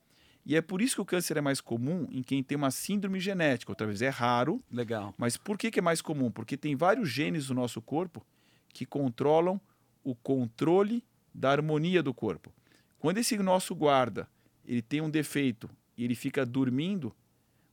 [0.51, 3.21] E é por isso que o câncer é mais comum em quem tem uma síndrome
[3.21, 3.71] genética.
[3.71, 4.61] Outra vez, é raro.
[4.69, 5.15] Legal.
[5.17, 6.29] Mas por que, que é mais comum?
[6.29, 8.27] Porque tem vários genes do nosso corpo
[8.71, 9.61] que controlam
[10.03, 12.53] o controle da harmonia do corpo.
[12.99, 14.29] Quando esse nosso guarda
[14.67, 17.15] ele tem um defeito e ele fica dormindo,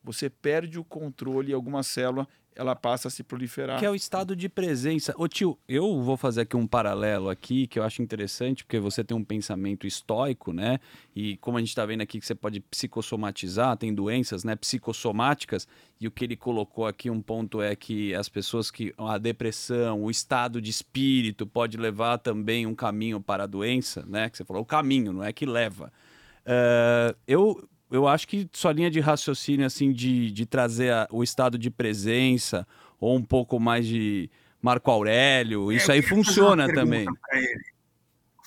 [0.03, 3.79] você perde o controle e alguma célula ela passa a se proliferar.
[3.79, 5.13] Que é o estado de presença.
[5.15, 9.03] Ô tio, eu vou fazer aqui um paralelo aqui que eu acho interessante, porque você
[9.03, 10.79] tem um pensamento estoico, né?
[11.15, 15.67] E como a gente está vendo aqui que você pode psicossomatizar, tem doenças né, psicossomáticas,
[16.01, 18.93] e o que ele colocou aqui, um ponto é que as pessoas que.
[18.97, 24.29] a depressão, o estado de espírito pode levar também um caminho para a doença, né?
[24.29, 25.91] Que você falou, o caminho, não é que leva.
[26.45, 31.23] Uh, eu eu acho que sua linha de raciocínio, assim, de, de trazer a, o
[31.23, 32.67] estado de presença
[32.99, 34.29] ou um pouco mais de
[34.61, 37.05] Marco Aurélio, é, isso aí funciona também.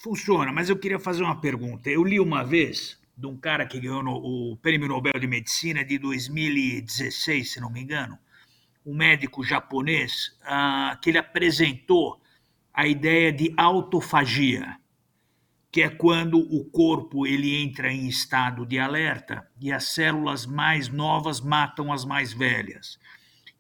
[0.03, 1.89] Funciona, mas eu queria fazer uma pergunta.
[1.89, 5.85] Eu li uma vez de um cara que ganhou no, o Prêmio Nobel de Medicina
[5.85, 8.19] de 2016, se não me engano,
[8.85, 12.19] um médico japonês, uh, que ele apresentou
[12.73, 14.80] a ideia de autofagia
[15.73, 20.89] que é quando o corpo ele entra em estado de alerta e as células mais
[20.89, 22.99] novas matam as mais velhas.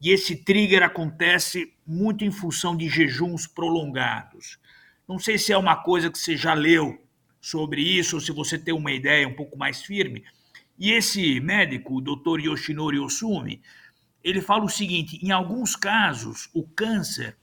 [0.00, 4.58] E esse trigger acontece muito em função de jejuns prolongados.
[5.06, 7.00] Não sei se é uma coisa que você já leu
[7.40, 10.24] sobre isso ou se você tem uma ideia um pouco mais firme.
[10.78, 12.40] E esse médico, o Dr.
[12.40, 13.60] Yoshinori Osumi,
[14.24, 17.36] ele fala o seguinte: em alguns casos, o câncer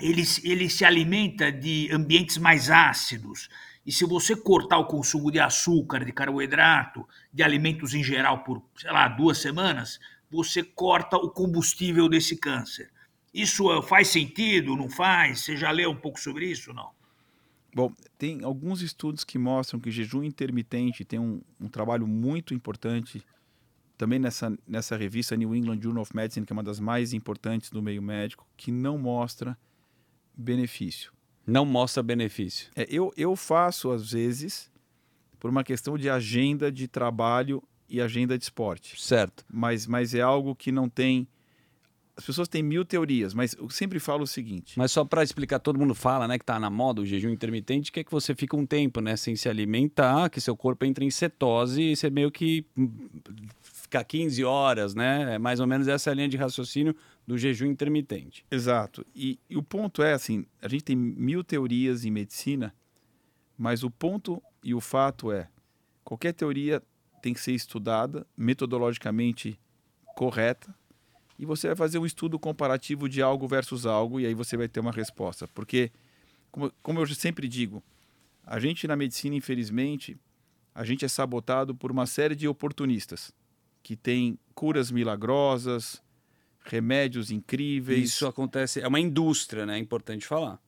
[0.00, 3.48] ele, ele se alimenta de ambientes mais ácidos
[3.88, 8.62] e se você cortar o consumo de açúcar, de carboidrato, de alimentos em geral por,
[8.76, 9.98] sei lá, duas semanas,
[10.30, 12.92] você corta o combustível desse câncer.
[13.32, 14.76] Isso eh, faz sentido?
[14.76, 15.40] Não faz?
[15.40, 16.70] Você já leu um pouco sobre isso?
[16.74, 16.90] Não?
[17.74, 23.24] Bom, tem alguns estudos que mostram que jejum intermitente tem um, um trabalho muito importante
[23.96, 27.70] também nessa, nessa revista New England Journal of Medicine, que é uma das mais importantes
[27.70, 29.56] do meio médico, que não mostra
[30.36, 31.10] benefício.
[31.48, 32.68] Não mostra benefício.
[32.76, 34.70] É, eu, eu faço, às vezes,
[35.40, 39.00] por uma questão de agenda de trabalho e agenda de esporte.
[39.00, 39.46] Certo.
[39.50, 41.26] Mas, mas é algo que não tem.
[42.14, 44.74] As pessoas têm mil teorias, mas eu sempre falo o seguinte.
[44.76, 47.92] Mas só para explicar, todo mundo fala, né, que tá na moda o jejum intermitente,
[47.92, 51.04] que é que você fica um tempo, né, sem se alimentar, que seu corpo entra
[51.04, 52.66] em cetose e você meio que
[53.62, 55.36] ficar 15 horas, né?
[55.36, 56.94] É mais ou menos essa linha de raciocínio
[57.28, 58.42] do jejum intermitente.
[58.50, 59.04] Exato.
[59.14, 62.74] E, e, o ponto é assim, a gente tem mil teorias em medicina,
[63.54, 65.46] mas o ponto e o fato é,
[66.02, 66.82] qualquer teoria
[67.20, 69.60] tem que ser estudada metodologicamente
[70.16, 70.74] correta
[71.38, 74.66] e você vai fazer um estudo comparativo de algo versus algo e aí você vai
[74.66, 75.46] ter uma resposta.
[75.48, 75.92] Porque,
[76.50, 77.82] como, como eu sempre digo,
[78.42, 80.16] a gente na medicina, infelizmente,
[80.74, 83.34] a gente é sabotado por uma série de oportunistas
[83.82, 86.02] que tem curas milagrosas,
[86.68, 88.10] remédios incríveis.
[88.10, 89.76] Isso acontece, é uma indústria, né?
[89.76, 90.60] É importante falar.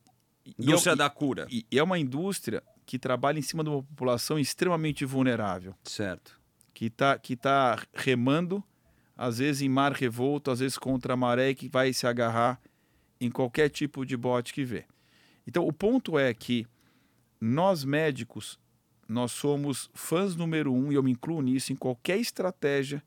[0.57, 1.47] Indústria e, da cura.
[1.49, 5.75] E, e é uma indústria que trabalha em cima de uma população extremamente vulnerável.
[5.83, 6.39] Certo.
[6.73, 8.63] Que está que tá remando,
[9.15, 12.59] às vezes em mar revolto, às vezes contra a maré, que vai se agarrar
[13.19, 14.85] em qualquer tipo de bote que vê.
[15.45, 16.65] Então, o ponto é que
[17.39, 18.59] nós médicos,
[19.07, 23.03] nós somos fãs número um, e eu me incluo nisso, em qualquer estratégia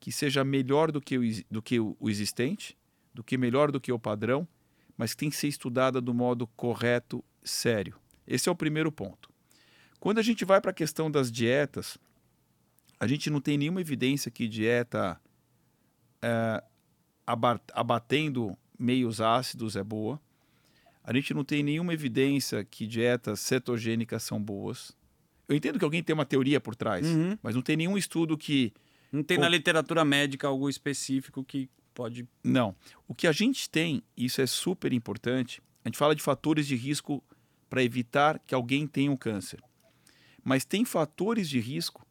[0.00, 2.76] que seja melhor do que o, do que o existente,
[3.12, 4.46] do que melhor do que o padrão,
[4.96, 7.94] mas tem que ser estudada do modo correto, sério.
[8.26, 9.30] Esse é o primeiro ponto.
[10.00, 11.98] Quando a gente vai para a questão das dietas,
[13.00, 15.20] a gente não tem nenhuma evidência que dieta
[16.22, 16.62] é,
[17.72, 20.20] abatendo meios ácidos é boa.
[21.02, 24.96] A gente não tem nenhuma evidência que dietas cetogênicas são boas.
[25.48, 27.38] Eu entendo que alguém tem uma teoria por trás, uhum.
[27.42, 28.72] mas não tem nenhum estudo que
[29.10, 32.28] não tem na literatura médica algo específico que pode.
[32.44, 32.74] Não.
[33.06, 36.76] O que a gente tem, isso é super importante, a gente fala de fatores de
[36.76, 37.22] risco
[37.68, 39.62] para evitar que alguém tenha um câncer.
[40.44, 42.06] Mas tem fatores de risco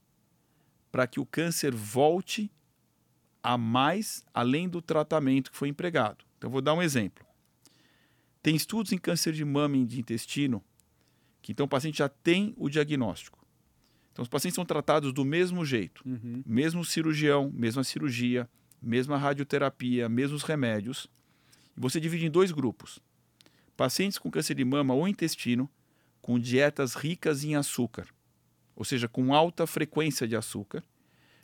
[0.91, 2.52] para que o câncer volte
[3.41, 6.26] a mais além do tratamento que foi empregado.
[6.38, 7.26] Então, vou dar um exemplo.
[8.41, 10.64] Tem estudos em câncer de mama e de intestino
[11.41, 13.37] que então o paciente já tem o diagnóstico.
[14.18, 16.41] Então, os pacientes são tratados do mesmo jeito, Uhum.
[16.43, 18.49] mesmo cirurgião, mesma cirurgia,
[18.82, 21.07] mesma radioterapia, mesmos remédios.
[21.78, 22.99] E você divide em dois grupos:
[23.76, 25.70] pacientes com câncer de mama ou intestino,
[26.20, 28.07] com dietas ricas em açúcar,
[28.76, 30.84] ou seja, com alta frequência de açúcar,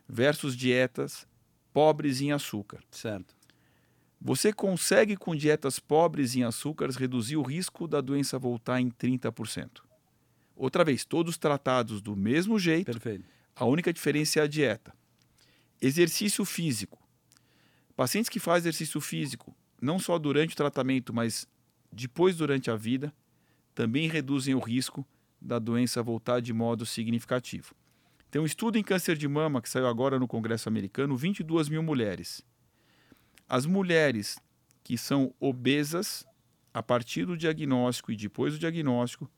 [0.09, 1.27] versus dietas
[1.71, 2.79] pobres em açúcar.
[2.89, 3.35] Certo.
[4.19, 9.82] Você consegue, com dietas pobres em açúcares, reduzir o risco da doença voltar em 30%.
[10.63, 13.25] Outra vez, todos tratados do mesmo jeito, Perfeito.
[13.53, 14.95] a única diferença é a dieta.
[15.81, 16.97] Exercício físico.
[17.97, 21.45] Pacientes que fazem exercício físico, não só durante o tratamento, mas
[21.91, 23.13] depois durante a vida,
[23.75, 25.05] também reduzem o risco
[25.41, 27.75] da doença voltar de modo significativo.
[28.31, 31.83] Tem um estudo em câncer de mama que saiu agora no Congresso Americano, 22 mil
[31.83, 32.41] mulheres.
[33.49, 34.39] As mulheres
[34.81, 36.25] que são obesas
[36.73, 39.29] a partir do diagnóstico e depois do diagnóstico,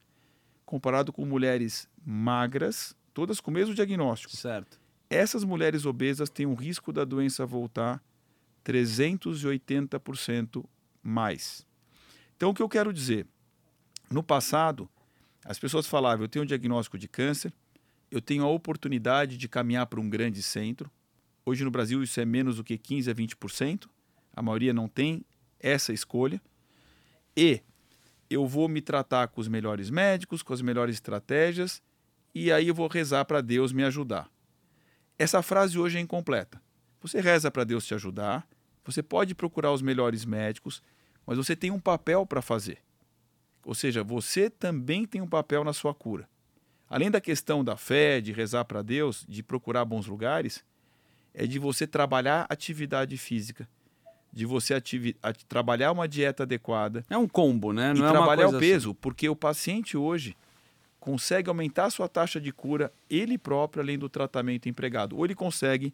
[0.65, 4.35] comparado com mulheres magras, todas com o mesmo diagnóstico.
[4.35, 4.79] Certo.
[5.09, 8.03] Essas mulheres obesas têm um risco da doença voltar
[8.65, 10.65] 380%
[11.01, 11.65] mais.
[12.35, 13.27] Então, o que eu quero dizer?
[14.09, 14.89] No passado,
[15.45, 17.53] as pessoas falavam: eu tenho um diagnóstico de câncer,
[18.09, 20.91] eu tenho a oportunidade de caminhar para um grande centro.
[21.45, 23.87] Hoje no Brasil isso é menos do que 15 a 20%.
[24.35, 25.23] A maioria não tem
[25.59, 26.41] essa escolha.
[27.37, 27.61] E
[28.29, 31.81] eu vou me tratar com os melhores médicos, com as melhores estratégias,
[32.33, 34.29] e aí eu vou rezar para Deus me ajudar.
[35.17, 36.61] Essa frase hoje é incompleta.
[37.01, 38.47] Você reza para Deus te ajudar,
[38.83, 40.81] você pode procurar os melhores médicos,
[41.25, 42.79] mas você tem um papel para fazer.
[43.63, 46.29] Ou seja, você também tem um papel na sua cura.
[46.87, 50.63] Além da questão da fé, de rezar para Deus, de procurar bons lugares,
[51.33, 53.67] é de você trabalhar atividade física,
[54.35, 57.93] de você ativi- a- trabalhar uma dieta adequada, É um combo, né?
[57.95, 60.35] e Não é uma trabalhar o peso, porque o paciente hoje
[60.99, 65.33] consegue aumentar a sua taxa de cura ele próprio, além do tratamento empregado, ou ele
[65.35, 65.93] consegue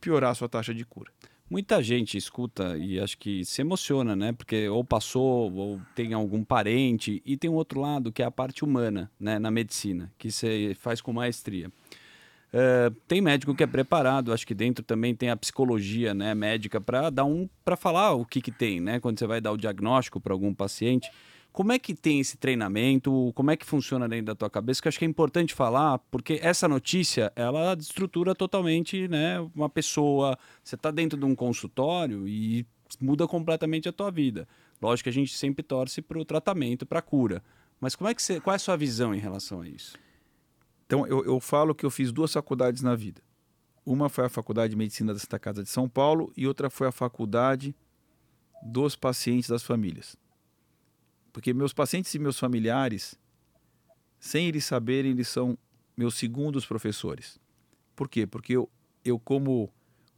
[0.00, 1.12] piorar a sua taxa de cura.
[1.48, 4.32] Muita gente escuta e acho que se emociona, né?
[4.32, 8.30] Porque ou passou, ou tem algum parente, e tem um outro lado que é a
[8.32, 9.38] parte humana, né?
[9.38, 11.70] Na medicina, que você faz com maestria.
[12.58, 16.80] É, tem médico que é preparado, acho que dentro também tem a psicologia, né, médica
[16.80, 19.58] para dar um para falar o que que tem, né, quando você vai dar o
[19.58, 21.10] diagnóstico para algum paciente.
[21.52, 23.30] Como é que tem esse treinamento?
[23.34, 24.80] Como é que funciona dentro da tua cabeça?
[24.80, 30.38] Que acho que é importante falar, porque essa notícia, ela estrutura totalmente, né, uma pessoa.
[30.64, 32.66] Você está dentro de um consultório e
[32.98, 34.48] muda completamente a tua vida.
[34.80, 37.42] Lógico que a gente sempre torce para o tratamento, para a cura.
[37.78, 40.05] Mas como é que você, qual é a sua visão em relação a isso?
[40.86, 43.20] Então, eu, eu falo que eu fiz duas faculdades na vida.
[43.84, 46.86] Uma foi a Faculdade de Medicina da Santa Casa de São Paulo e outra foi
[46.86, 47.74] a Faculdade
[48.62, 50.16] dos Pacientes das Famílias.
[51.32, 53.18] Porque meus pacientes e meus familiares,
[54.18, 55.58] sem eles saberem, eles são
[55.96, 57.38] meus segundos professores.
[57.94, 58.26] Por quê?
[58.26, 58.70] Porque eu,
[59.04, 59.70] eu como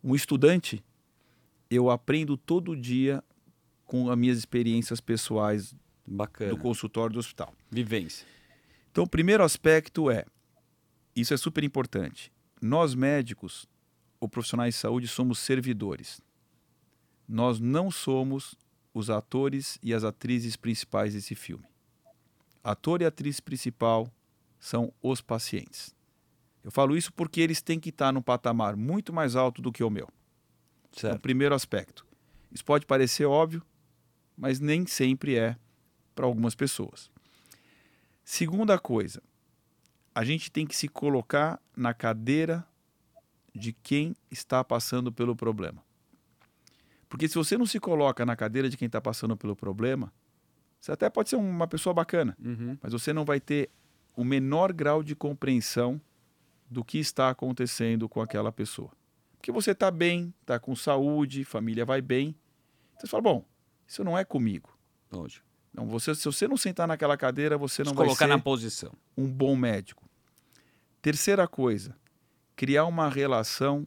[0.03, 0.83] um estudante,
[1.71, 3.23] eu aprendo todo dia
[3.85, 5.75] com as minhas experiências pessoais
[6.07, 6.51] Bacana.
[6.51, 7.53] do consultório do hospital.
[7.71, 8.27] Vivência.
[8.91, 10.25] Então, o primeiro aspecto é,
[11.21, 12.33] isso é super importante.
[12.61, 13.67] Nós médicos
[14.21, 16.21] ou profissionais de saúde somos servidores.
[17.27, 18.55] Nós não somos
[18.93, 21.65] os atores e as atrizes principais desse filme.
[22.65, 24.11] Ator e atriz principal
[24.59, 25.95] são os pacientes.
[26.65, 29.85] Eu falo isso porque eles têm que estar num patamar muito mais alto do que
[29.85, 30.07] o meu.
[30.07, 31.21] É o Certo.
[31.21, 32.05] primeiro aspecto.
[32.51, 33.63] Isso pode parecer óbvio,
[34.37, 35.57] mas nem sempre é
[36.15, 37.11] para algumas pessoas.
[38.25, 39.23] Segunda coisa,
[40.19, 42.67] a gente tem que se colocar na cadeira
[43.55, 45.81] de quem está passando pelo problema.
[47.09, 50.13] Porque se você não se coloca na cadeira de quem está passando pelo problema,
[50.81, 52.77] você até pode ser uma pessoa bacana, Uhum.
[52.83, 53.71] mas você não vai ter
[54.17, 56.01] o menor grau de compreensão
[56.69, 58.91] do que está acontecendo com aquela pessoa.
[59.37, 62.35] Porque você está bem, está com saúde, família vai bem.
[62.97, 63.45] Então você fala, bom,
[63.87, 64.77] isso não é comigo.
[65.13, 65.47] Lógico.
[65.73, 68.39] Não, você, se você não sentar naquela cadeira, você não Se vai colocar ser na
[68.41, 68.93] posição.
[69.17, 70.08] um bom médico.
[71.01, 71.97] Terceira coisa,
[72.57, 73.87] criar uma relação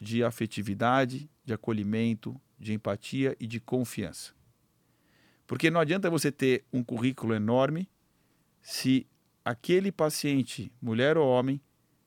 [0.00, 4.34] de afetividade, de acolhimento, de empatia e de confiança.
[5.46, 7.88] Porque não adianta você ter um currículo enorme
[8.60, 9.06] se
[9.44, 11.60] aquele paciente, mulher ou homem,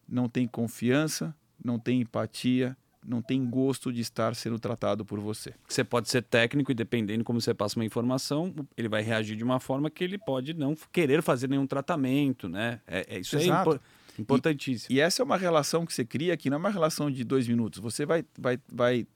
[0.08, 5.54] não tem confiança, não tem empatia, não tem gosto de estar sendo tratado por você.
[5.68, 9.44] Você pode ser técnico e dependendo como você passa uma informação, ele vai reagir de
[9.44, 12.82] uma forma que ele pode não querer fazer nenhum tratamento, né?
[12.86, 13.76] É, é- isso Exato.
[13.76, 13.80] é
[14.20, 14.96] importantíssimo.
[14.96, 17.48] E essa é uma relação que você cria que não é uma relação de dois
[17.48, 17.80] minutos.
[17.80, 19.08] Você vai, vai, vai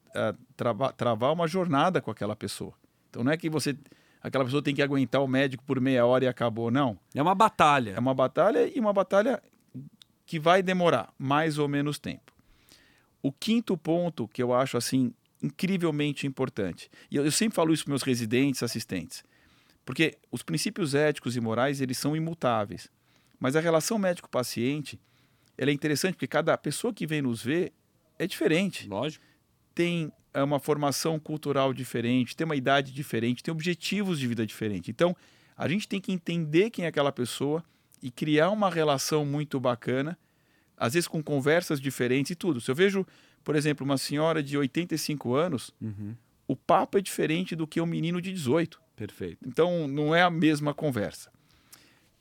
[0.56, 2.74] trava- travar uma jornada com aquela pessoa.
[3.10, 3.76] Então não é que você
[4.22, 6.72] aquela pessoa tem que aguentar o médico por meia hora e acabou.
[6.72, 6.97] Não.
[7.14, 7.91] É uma batalha.
[7.91, 9.41] É uma batalha e uma batalha
[10.26, 12.32] que vai demorar mais ou menos tempo.
[13.22, 17.84] O quinto ponto que eu acho assim incrivelmente importante, e eu, eu sempre falo isso
[17.84, 19.26] para meus residentes, assistentes,
[19.84, 22.89] porque os princípios éticos e morais eles são imutáveis,
[23.40, 25.00] mas a relação médico-paciente
[25.58, 27.72] ela é interessante porque cada pessoa que vem nos ver
[28.18, 28.88] é diferente.
[28.88, 29.24] Lógico.
[29.76, 34.90] Tem é, uma formação cultural diferente, tem uma idade diferente, tem objetivos de vida diferentes.
[34.90, 35.16] Então,
[35.56, 37.64] a gente tem que entender quem é aquela pessoa
[38.02, 40.18] e criar uma relação muito bacana,
[40.76, 42.60] às vezes com conversas diferentes e tudo.
[42.60, 43.06] Se eu vejo,
[43.44, 46.16] por exemplo, uma senhora de 85 anos, Uhum.
[46.48, 48.82] o papo é diferente do que um menino de 18.
[48.96, 49.38] Perfeito.
[49.48, 51.32] Então, não é a mesma conversa.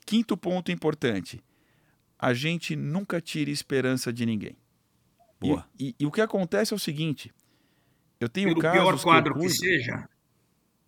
[0.05, 1.41] Quinto ponto importante:
[2.19, 4.57] a gente nunca tira esperança de ninguém.
[5.41, 5.65] E- Boa.
[5.79, 7.33] E, e o que acontece é o seguinte:
[8.19, 10.07] eu tenho Pelo casos pior que quadro que, cuido- seja,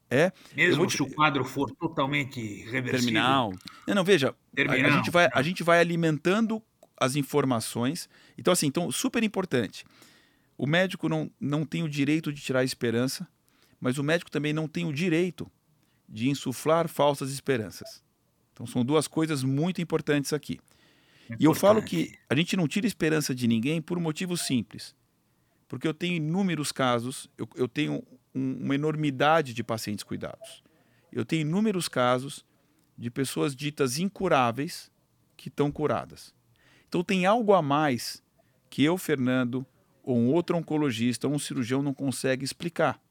[0.09, 2.91] É, mesmo te- se o quadro for totalmente reversível.
[2.99, 3.53] Terminal.
[3.87, 4.91] Não, não, veja, a- a, Terminal.
[4.91, 6.61] gente vai, a gente vai alimentando
[6.97, 8.07] as informações.
[8.37, 9.83] Então, assim, então, super importante.
[10.57, 13.27] O médico não, não tem o direito de tirar a esperança,
[13.79, 15.51] mas o médico também não tem o direito
[16.07, 18.01] de insuflar falsas esperanças.
[18.55, 20.61] Então, são duas coisas muito importantes aqui.
[21.37, 22.07] E eu falo Importante.
[22.13, 24.95] que a gente não tira esperança de ninguém por um motivo simples.
[25.67, 28.01] Porque eu tenho inúmeros casos, eu, eu tenho
[28.33, 30.63] um- uma enormidade de pacientes cuidados.
[31.11, 32.45] Eu tenho inúmeros casos
[32.97, 34.89] de pessoas ditas incuráveis
[35.35, 36.33] que estão curadas.
[36.87, 38.23] Então tem algo a mais
[38.69, 39.65] que eu, Fernando,
[40.03, 43.01] ou um outro oncologista, ou um cirurgião não consegue explicar.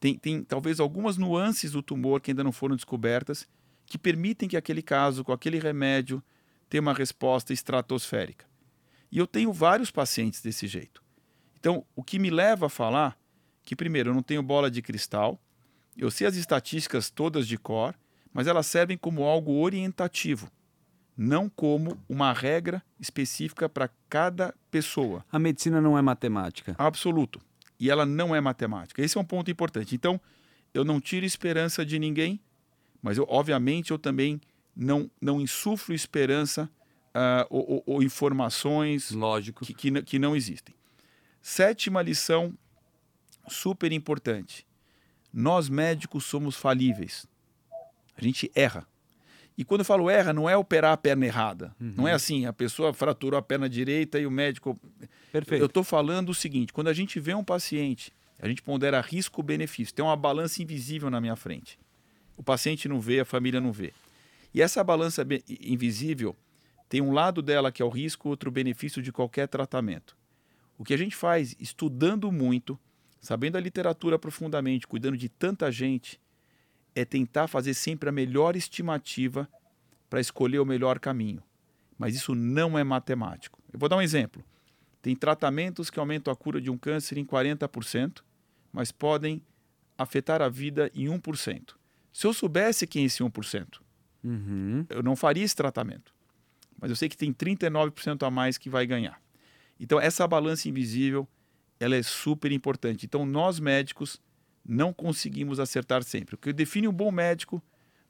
[0.00, 3.46] Tem, tem talvez algumas nuances do tumor que ainda não foram descobertas
[3.86, 6.22] que permitem que aquele caso, com aquele remédio,
[6.68, 8.46] tenha uma resposta estratosférica.
[9.10, 11.02] E eu tenho vários pacientes desse jeito.
[11.58, 13.18] Então, o que me leva a falar
[13.62, 15.40] que, primeiro, eu não tenho bola de cristal,
[15.96, 17.94] eu sei as estatísticas todas de cor,
[18.32, 20.50] mas elas servem como algo orientativo,
[21.16, 25.24] não como uma regra específica para cada pessoa.
[25.30, 26.74] A medicina não é matemática.
[26.78, 27.40] Absoluto.
[27.78, 29.02] E ela não é matemática.
[29.02, 29.94] Esse é um ponto importante.
[29.94, 30.20] Então,
[30.72, 32.40] eu não tiro esperança de ninguém,
[33.02, 34.40] mas eu, obviamente eu também
[34.74, 36.70] não, não insuflo esperança
[37.14, 39.64] ah, ou, ou- ou informações Lógico.
[39.66, 40.74] que, que, que não existem.
[41.42, 42.54] Sétima lição,
[43.48, 44.66] super importante.
[45.32, 47.26] Nós médicos somos falíveis.
[48.16, 48.86] A gente erra.
[49.56, 51.74] E quando eu falo erra, não é operar a perna errada.
[51.78, 54.78] Não é assim, a pessoa fraturou a perna direita e o médico.
[55.30, 55.60] Perfeito.
[55.62, 59.94] Eu estou falando o seguinte: quando a gente vê um paciente, a gente pondera risco-benefício.
[59.94, 61.78] Tem uma balança invisível na minha frente.
[62.36, 63.92] O paciente não vê, a família não vê.
[64.54, 65.26] E essa balança
[65.60, 66.36] invisível
[66.88, 70.16] tem um lado dela que é o risco, outro benefício de qualquer tratamento.
[70.76, 72.78] O que a gente faz estudando muito,
[73.20, 76.20] sabendo a literatura profundamente, cuidando de tanta gente,
[76.94, 79.48] é tentar fazer sempre a melhor estimativa
[80.10, 81.42] para escolher o melhor caminho.
[81.96, 83.58] Mas isso não é matemático.
[83.72, 84.44] Eu vou dar um exemplo.
[85.00, 88.22] Tem tratamentos que aumentam a cura de um câncer em 40%,
[88.72, 89.42] mas podem
[89.96, 91.74] afetar a vida em 1%.
[92.12, 93.80] Se eu soubesse quem é esse 1%,
[94.24, 94.86] Uhum.
[94.88, 96.12] eu não faria esse tratamento.
[96.80, 99.20] Mas eu sei que tem 39% a mais que vai ganhar.
[99.80, 101.26] Então, essa balança invisível,
[101.80, 103.06] ela é super importante.
[103.06, 104.20] Então, nós médicos
[104.64, 106.34] não conseguimos acertar sempre.
[106.34, 107.60] O que define um bom médico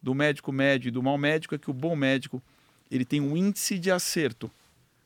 [0.02, 2.42] do médico médio e do mau médico é que o bom médico,
[2.90, 4.50] ele tem um índice de acerto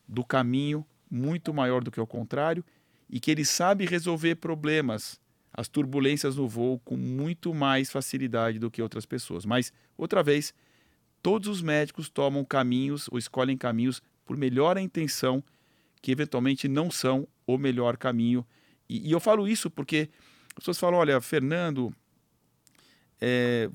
[0.09, 2.65] do caminho muito maior do que o contrário
[3.09, 5.21] e que ele sabe resolver problemas,
[5.57, 9.47] as turbulências no voo com muito mais facilidade do que outras pessoas.
[9.47, 10.53] Mas, outra vez,
[11.23, 15.43] todos os médicos tomam caminhos ou escolhem caminhos por melhor intenção
[16.03, 18.47] que eventualmente não são o melhor caminho.
[18.87, 20.11] E, e eu falo isso porque
[20.51, 21.93] as pessoas falam: olha, Fernando,
[23.19, 23.71] é,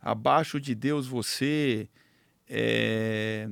[0.00, 1.88] abaixo de Deus você,
[2.48, 3.48] é,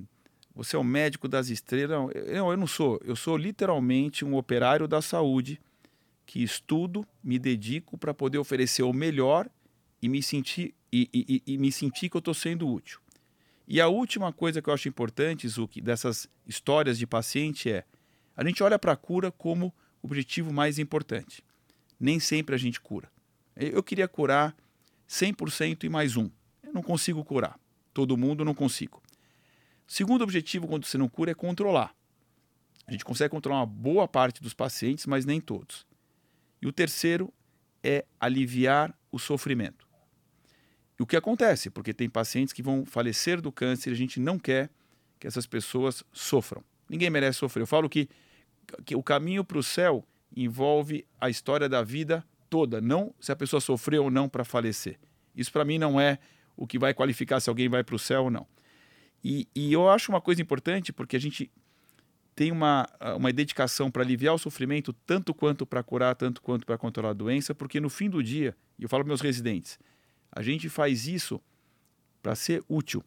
[0.55, 1.91] você é o médico das estrelas.
[1.91, 3.01] Não, eu, eu não sou.
[3.05, 5.61] Eu sou literalmente um operário da saúde
[6.33, 9.51] que estudo, me dedico para poder oferecer o melhor
[10.01, 13.01] e me sentir, e, e- e- me sentir que eu estou sendo útil.
[13.69, 17.85] E a última coisa que eu acho importante, Zuki, dessas histórias de paciente é
[18.35, 21.45] a gente olha para a cura como o objetivo mais importante.
[22.01, 23.13] Nem sempre a gente cura.
[23.55, 24.57] Eu queria curar
[25.07, 26.31] 100% e mais um.
[26.63, 27.61] Eu não consigo curar.
[27.93, 29.03] Todo mundo não consigo.
[29.87, 31.95] O segundo objetivo quando você não cura é controlar.
[32.87, 35.92] A gente consegue controlar uma boa parte dos pacientes, mas nem todos.
[36.63, 37.35] E o terceiro
[37.83, 39.87] é aliviar o sofrimento.
[40.99, 41.69] E o que acontece?
[41.69, 44.71] Porque tem pacientes que vão falecer do câncer e a gente não quer
[45.19, 46.63] que essas pessoas sofram.
[46.89, 47.63] Ninguém merece sofrer.
[47.63, 48.09] Eu falo que,
[48.85, 53.37] que o caminho para o céu envolve a história da vida toda, não se a
[53.37, 54.99] pessoa sofreu ou não para falecer.
[55.35, 56.19] Isso para mim não é
[56.57, 58.47] o que vai qualificar se alguém vai para o céu ou não.
[59.25, 61.51] E, e eu acho uma coisa importante porque a gente
[62.35, 66.79] tem uma, uma dedicação para aliviar o sofrimento, tanto quanto para curar, tanto quanto para
[66.79, 69.79] controlar a doença, porque no fim do dia, e eu falo para meus residentes,
[70.31, 71.41] a gente faz isso
[72.23, 73.05] para ser útil.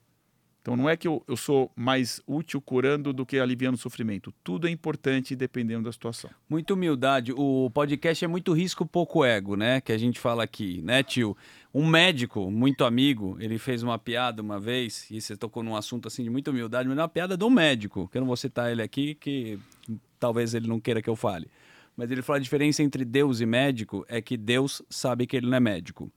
[0.66, 4.34] Então não é que eu, eu sou mais útil curando do que aliviando o sofrimento.
[4.44, 6.32] Tudo é importante dependendo da situação.
[6.50, 7.32] Muita humildade.
[7.34, 9.80] O podcast é muito risco, pouco ego, né?
[9.80, 11.38] Que a gente fala aqui, né, tio?
[11.72, 16.08] Um médico, muito amigo, ele fez uma piada uma vez, e você tocou num assunto
[16.08, 18.72] assim de muita humildade, mas é uma piada do médico, que eu não vou citar
[18.72, 19.60] ele aqui, que
[20.20, 21.48] talvez ele não queira que eu fale.
[21.96, 25.46] Mas ele falou a diferença entre Deus e médico é que Deus sabe que ele
[25.46, 26.12] não é médico.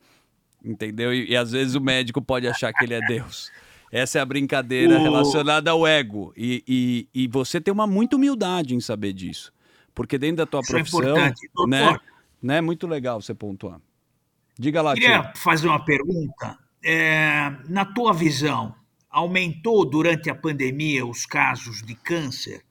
[0.65, 1.13] Entendeu?
[1.13, 3.51] E, e às vezes o médico pode achar que ele é Deus.
[3.91, 5.03] Essa é a brincadeira o...
[5.03, 6.33] relacionada ao ego.
[6.37, 9.53] E, e, e, você tem uma muita humildade em saber disso.
[9.95, 11.01] Porque dentro da tua Isso é profissão.
[11.01, 11.51] É importante.
[11.55, 11.99] Doutor, né,
[12.43, 13.81] né, muito legal você pontuar.
[14.59, 16.59] Diga lá, Queria fazer uma pergunta.
[16.85, 18.75] É, na tua visão,
[19.09, 22.63] aumentou durante a pandemia os casos de câncer?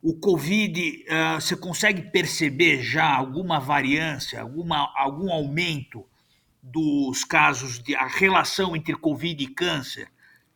[0.00, 6.04] O Covid, uh, você consegue perceber já alguma variância, alguma, algum aumento
[6.62, 10.08] dos casos de a relação entre Covid e câncer?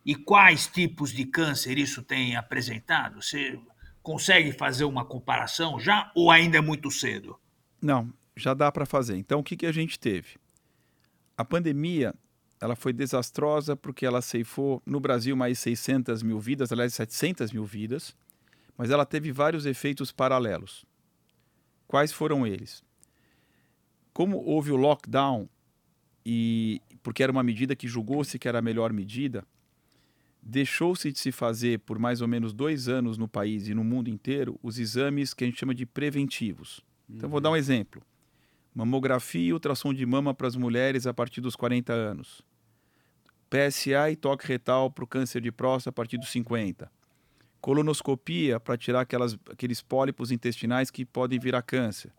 [0.05, 3.21] E quais tipos de câncer isso tem apresentado?
[3.21, 3.59] Você
[4.01, 7.39] consegue fazer uma comparação já ou ainda é muito cedo?
[7.81, 9.15] Não, já dá para fazer.
[9.15, 10.35] Então, o que, que a gente teve?
[11.37, 12.13] A pandemia
[12.63, 17.65] ela foi desastrosa porque ela ceifou no Brasil mais 600 mil vidas, aliás, 700 mil
[17.65, 18.15] vidas,
[18.77, 20.85] mas ela teve vários efeitos paralelos.
[21.85, 22.81] Quais foram eles?
[24.13, 25.49] Como houve o lockdown,
[26.25, 29.45] e porque era uma medida que julgou-se que era a melhor medida,
[30.45, 34.09] deixou-se de se fazer por mais ou menos dois anos no país e no mundo
[34.09, 36.81] inteiro os exames que a gente chama de preventivos.
[37.09, 37.57] Então, vou dar um uhum.
[37.57, 38.01] exemplo:
[38.75, 42.41] mamografia e ultrassom de mama para as mulheres a partir dos 40 anos,
[43.49, 46.91] PSA e toque retal para o câncer de próstata a partir dos 50,
[47.61, 52.11] colonoscopia para tirar aquelas, aqueles pólipos intestinais que podem virar câncer,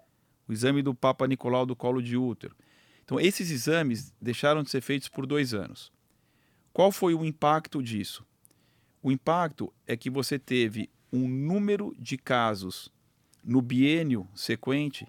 [0.49, 2.57] o exame do Papa Nicolau do colo de útero.
[3.05, 5.93] Então, esses exames deixaram de ser feitos por dois anos.
[6.75, 8.27] Qual foi o impacto disso?
[9.01, 12.93] O impacto é que você teve um número de casos
[13.45, 15.07] no biênio sequente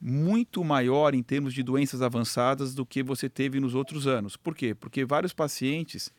[0.00, 4.34] muito maior em termos de doenças avançadas do que você teve nos outros anos.
[4.34, 4.74] Por quê?
[4.74, 6.10] Porque vários pacientes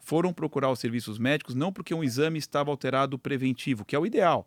[0.00, 4.06] foram procurar os serviços médicos não porque um exame estava alterado preventivo, que é o
[4.06, 4.44] ideal.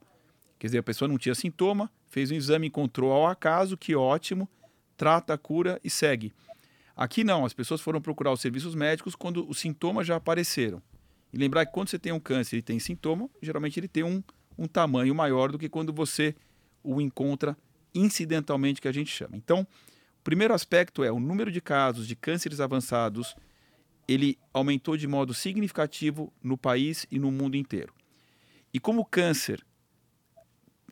[0.57, 4.49] Quer dizer, a pessoa não tinha sintoma, fez um exame, encontrou ao acaso, que ótimo,
[4.97, 6.33] trata, cura e segue.
[6.99, 10.83] Aqui não, as pessoas foram procurar os serviços médicos quando os sintomas já apareceram.
[11.31, 14.21] E lembrar que quando você tem um câncer e tem sintoma, geralmente ele tem um,
[14.57, 16.35] um tamanho maior do que quando você
[16.83, 17.57] o encontra
[17.95, 19.37] incidentalmente, que a gente chama.
[19.37, 23.33] Então, o primeiro aspecto é o número de casos de cânceres avançados,
[24.05, 27.93] ele aumentou de modo significativo no país e no mundo inteiro.
[28.73, 29.65] E como câncer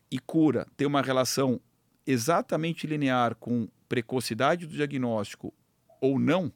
[0.10, 1.60] e cura têm uma relação
[2.06, 5.54] exatamente linear com precocidade do diagnóstico
[6.02, 6.48] ou não,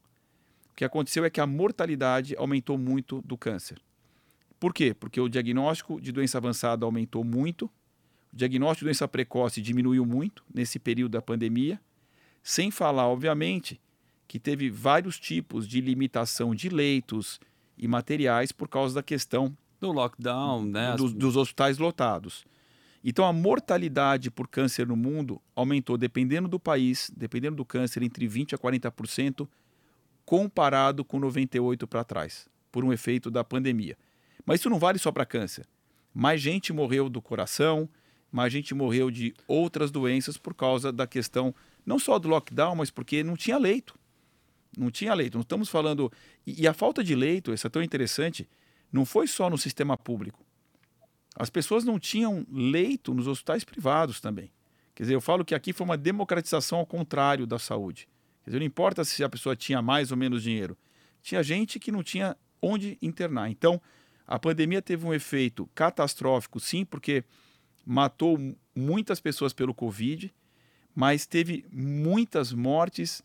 [0.72, 3.80] o que aconteceu é que a mortalidade aumentou muito do câncer.
[4.60, 4.94] Por quê?
[4.94, 7.66] Porque o diagnóstico de doença avançada aumentou muito,
[8.32, 11.80] o diagnóstico de doença precoce diminuiu muito nesse período da pandemia,
[12.44, 13.80] sem falar, obviamente,
[14.28, 17.40] que teve vários tipos de limitação de leitos
[17.78, 20.96] e materiais por causa da questão do lockdown, né?
[20.96, 22.46] dos, dos hospitais lotados.
[23.04, 28.28] Então a mortalidade por câncer no mundo aumentou, dependendo do país, dependendo do câncer, entre
[28.28, 29.48] 20% a 40%,
[30.24, 33.98] comparado com 98% para trás, por um efeito da pandemia.
[34.46, 35.68] Mas isso não vale só para câncer.
[36.14, 37.90] Mais gente morreu do coração,
[38.32, 42.92] mais gente morreu de outras doenças por causa da questão, não só do lockdown, mas
[42.92, 43.98] porque não tinha leito.
[44.78, 45.38] Não tinha leito.
[45.38, 46.12] Não estamos falando.
[46.46, 48.48] E, a falta de leito, isso é tão interessante,
[48.92, 50.46] não foi só no sistema público
[51.36, 54.52] as pessoas não tinham leito nos hospitais privados também.
[54.94, 58.08] Quer dizer, eu falo que aqui foi uma democratização ao contrário da saúde.
[58.44, 60.78] Quer dizer, não importa se a pessoa tinha mais ou menos dinheiro.
[61.22, 63.50] Tinha gente que não tinha onde internar.
[63.50, 63.82] Então,
[64.28, 67.24] a pandemia teve um efeito catastrófico, sim, porque
[67.86, 68.38] matou
[68.76, 70.34] muitas pessoas pelo Covid,
[70.94, 73.24] mas teve muitas mortes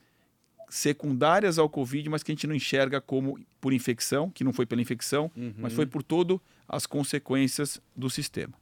[0.68, 4.66] secundárias ao Covid, mas que a gente não enxerga como por infecção, que não foi
[4.66, 5.54] pela infecção, uhum.
[5.58, 8.54] mas foi por todo as consequências do sistema.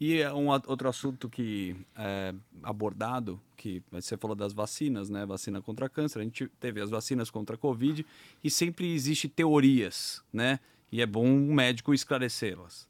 [0.00, 5.26] E é um outro assunto que é abordado, que você falou das vacinas, né?
[5.26, 8.06] Vacina contra câncer, a gente teve as vacinas contra a Covid
[8.42, 10.58] e sempre existe teorias, né?
[10.90, 12.88] E é bom um médico esclarecê-las.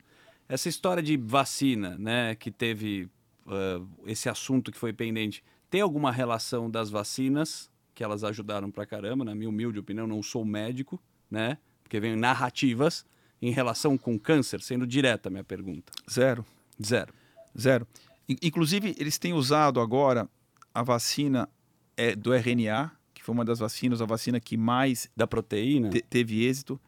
[0.49, 2.37] Essa história de vacina, né?
[2.37, 3.09] Que teve
[3.45, 7.69] uh, esse assunto que foi pendente, tem alguma relação das vacinas
[8.01, 10.99] que elas ajudaram pra caramba, na minha humilde opinião, não sou médico,
[11.31, 11.59] né?
[11.83, 13.05] Porque vem narrativas
[13.43, 15.93] em relação com câncer, sendo direta a minha pergunta.
[16.11, 16.43] Zero.
[16.83, 17.13] Zero.
[17.61, 17.87] Zero.
[18.27, 20.27] Inclusive, eles têm usado agora
[20.73, 21.47] a vacina
[21.95, 26.01] é, do RNA, que foi uma das vacinas, a vacina que mais da proteína te,
[26.01, 26.81] teve êxito,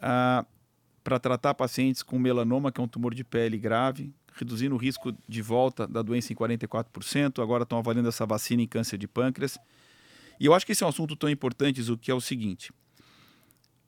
[0.00, 0.46] ah,
[1.02, 5.14] para tratar pacientes com melanoma, que é um tumor de pele grave, reduzindo o risco
[5.28, 7.42] de volta da doença em 44%.
[7.42, 9.58] Agora estão avaliando essa vacina em câncer de pâncreas.
[10.38, 12.72] E eu acho que esse é um assunto tão importante, o que é o seguinte.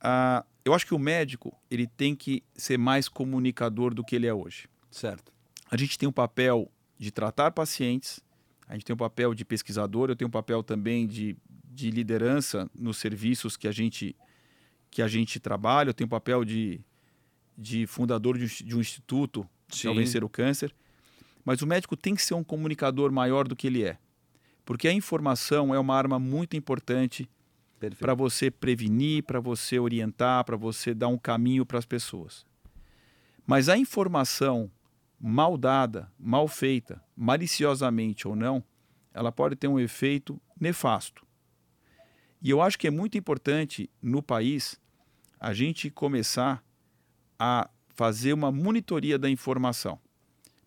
[0.01, 4.27] Ah, eu acho que o médico ele tem que ser mais comunicador do que ele
[4.27, 4.69] é hoje.
[4.91, 5.33] Certo.
[5.71, 8.21] A gente tem um papel de tratar pacientes,
[8.69, 12.71] a gente tem um papel de pesquisador, eu tenho um papel também de, de liderança
[12.75, 14.17] nos serviços que a gente
[14.91, 16.81] que a gente trabalha, eu tenho um papel de,
[17.59, 19.47] de fundador de um, de um instituto
[19.85, 20.75] ao vencer o câncer.
[21.45, 23.99] Mas o médico tem que ser um comunicador maior do que ele é.
[24.67, 27.31] Porque a informação é uma arma muito importante
[28.01, 32.45] para você prevenir, para você orientar, para você dar um caminho para as pessoas.
[33.47, 34.69] Mas a informação
[35.21, 38.63] mal dada, mal feita, maliciosamente ou não,
[39.15, 41.25] ela pode ter um efeito nefasto.
[42.43, 44.81] E eu acho que é muito importante no país
[45.39, 46.63] a gente começar
[47.39, 49.99] a fazer uma monitoria da informação.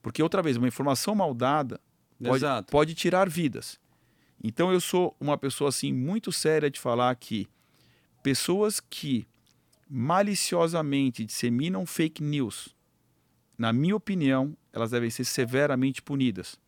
[0.01, 1.81] Porque, outra vez, uma informação mal dada
[2.23, 3.77] pode, pode tirar vidas.
[4.43, 7.47] Então, eu sou uma pessoa assim muito séria de falar que
[8.23, 9.27] pessoas que
[9.89, 12.75] maliciosamente disseminam fake news,
[13.57, 16.59] na minha opinião, elas devem ser severamente punidas.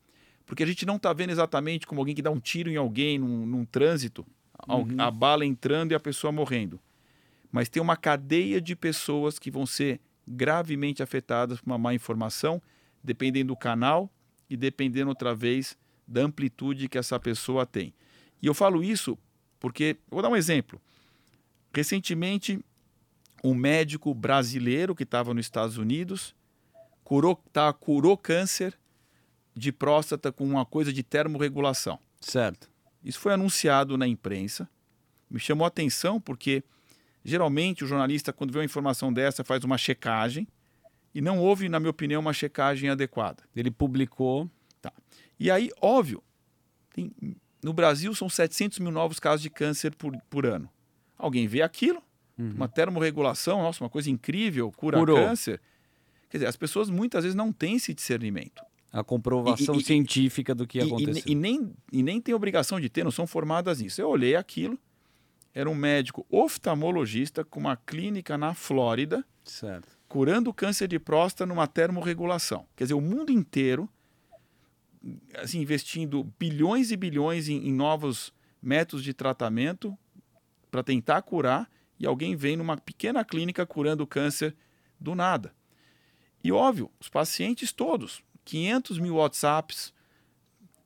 [0.45, 3.17] Porque a gente não está vendo exatamente como alguém que dá um tiro em alguém
[3.17, 4.25] num, num trânsito,
[4.67, 4.95] uhum.
[4.97, 6.79] a bala entrando e a pessoa morrendo.
[7.51, 12.61] Mas tem uma cadeia de pessoas que vão ser gravemente afetadas por uma má informação,
[13.03, 14.09] dependendo do canal
[14.49, 15.77] e dependendo outra vez
[16.11, 17.93] da amplitude que essa pessoa tem.
[18.41, 19.17] E eu falo isso
[19.59, 20.81] porque, vou dar um exemplo.
[21.73, 22.59] Recentemente,
[23.43, 26.35] um médico brasileiro que estava nos Estados Unidos
[27.03, 28.77] curou, tá, curou câncer
[29.55, 31.99] de próstata com uma coisa de termorregulação.
[32.19, 32.69] Certo.
[33.03, 34.69] Isso foi anunciado na imprensa.
[35.29, 36.63] Me chamou a atenção porque
[37.23, 40.47] geralmente o jornalista, quando vê uma informação dessa, faz uma checagem
[41.13, 43.43] e não houve, na minha opinião, uma checagem adequada.
[43.55, 44.49] Ele publicou.
[45.41, 46.21] E aí, óbvio,
[46.93, 47.11] tem,
[47.63, 50.69] no Brasil são 700 mil novos casos de câncer por, por ano.
[51.17, 51.99] Alguém vê aquilo,
[52.37, 52.51] uhum.
[52.51, 55.17] uma termorregulação, nossa, uma coisa incrível, cura Curou.
[55.17, 55.59] câncer.
[56.29, 58.61] Quer dizer, as pessoas muitas vezes não têm esse discernimento.
[58.93, 61.23] A comprovação e, e, científica do que e, aconteceu.
[61.25, 63.99] E, nem, e nem tem obrigação de ter, não são formadas nisso.
[63.99, 64.77] Eu olhei aquilo,
[65.55, 69.87] era um médico oftalmologista com uma clínica na Flórida, certo.
[70.07, 72.67] curando câncer de próstata numa termorregulação.
[72.75, 73.89] Quer dizer, o mundo inteiro
[75.35, 79.97] assim, investindo bilhões e bilhões em, em novos métodos de tratamento
[80.69, 84.55] para tentar curar, e alguém vem numa pequena clínica curando câncer
[84.99, 85.53] do nada.
[86.43, 89.93] E óbvio, os pacientes todos, 500 mil WhatsApps.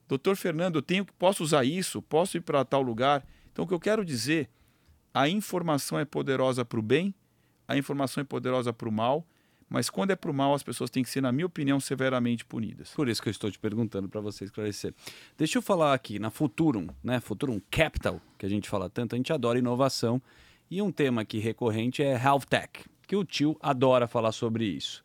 [0.07, 2.01] Doutor Fernando, eu tenho, posso usar isso?
[2.01, 3.25] Posso ir para tal lugar?
[3.51, 4.49] Então, o que eu quero dizer,
[5.13, 7.15] a informação é poderosa para o bem,
[7.67, 9.25] a informação é poderosa para o mal,
[9.75, 12.45] mas quando é para o mal, as pessoas têm que ser, na minha opinião, severamente
[12.45, 12.91] punidas.
[12.91, 14.93] Por isso que eu estou te perguntando para você esclarecer.
[15.37, 17.19] Deixa eu falar aqui, na Futurum, né?
[17.19, 20.21] Futurum Capital, que a gente fala tanto, a gente adora inovação.
[20.71, 25.03] E um tema aqui recorrente é Health Tech, que o tio adora falar sobre isso.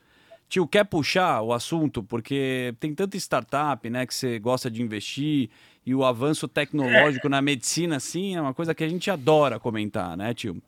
[0.48, 2.00] Tio, quer puxar o assunto?
[2.00, 5.50] Porque tem tanta startup, né, que você gosta de investir
[5.84, 7.30] e o avanço tecnológico é.
[7.30, 10.62] na medicina, assim, é uma coisa que a gente adora comentar, né, tio?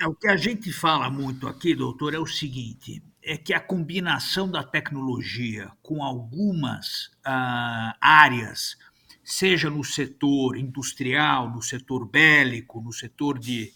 [0.00, 3.60] É, o que a gente fala muito aqui, doutor, é o seguinte: é que a
[3.60, 8.76] combinação da tecnologia com algumas uh, áreas,
[9.22, 13.72] seja no setor industrial, no setor bélico, no setor de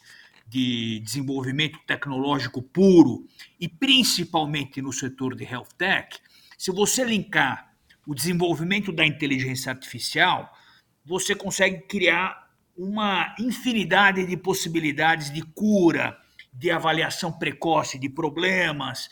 [0.53, 3.26] de desenvolvimento tecnológico puro
[3.59, 6.18] e principalmente no setor de health tech,
[6.59, 7.72] se você linkar
[8.07, 10.53] o desenvolvimento da inteligência artificial,
[11.07, 16.18] você consegue criar uma infinidade de possibilidades de cura,
[16.53, 19.09] de avaliação precoce de problemas.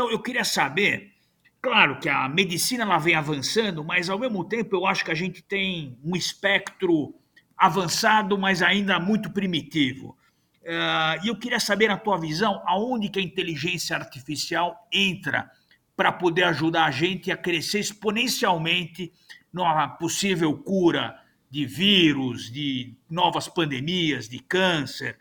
[0.00, 1.12] Então, eu queria saber,
[1.60, 5.14] claro que a medicina ela vem avançando, mas ao mesmo tempo eu acho que a
[5.14, 7.14] gente tem um espectro
[7.54, 10.16] avançado, mas ainda muito primitivo.
[10.62, 15.50] Uh, e eu queria saber, na tua visão, aonde que a inteligência artificial entra
[15.94, 19.12] para poder ajudar a gente a crescer exponencialmente
[19.52, 21.14] numa possível cura
[21.50, 25.18] de vírus, de novas pandemias, de câncer.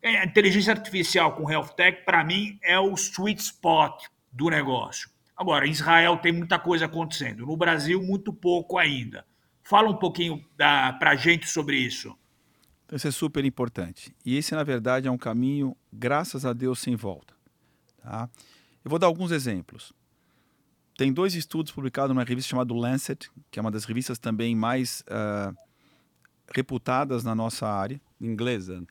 [0.00, 5.08] É, a inteligência artificial com health tech, para mim, é o sweet spot do negócio.
[5.36, 9.24] Agora, em Israel tem muita coisa acontecendo, no Brasil, muito pouco ainda.
[9.62, 12.16] Fala um pouquinho para a gente sobre isso.
[12.84, 14.14] Então, isso é super importante.
[14.24, 17.34] E esse, na verdade, é um caminho, graças a Deus, sem volta.
[18.02, 18.28] Tá?
[18.84, 19.92] Eu vou dar alguns exemplos.
[20.96, 25.02] tem dois estudos publicados numa revista chamada Lancet, que é uma das revistas também mais
[25.08, 25.56] uh,
[26.54, 28.00] reputadas na nossa área.
[28.20, 28.84] Inglesa.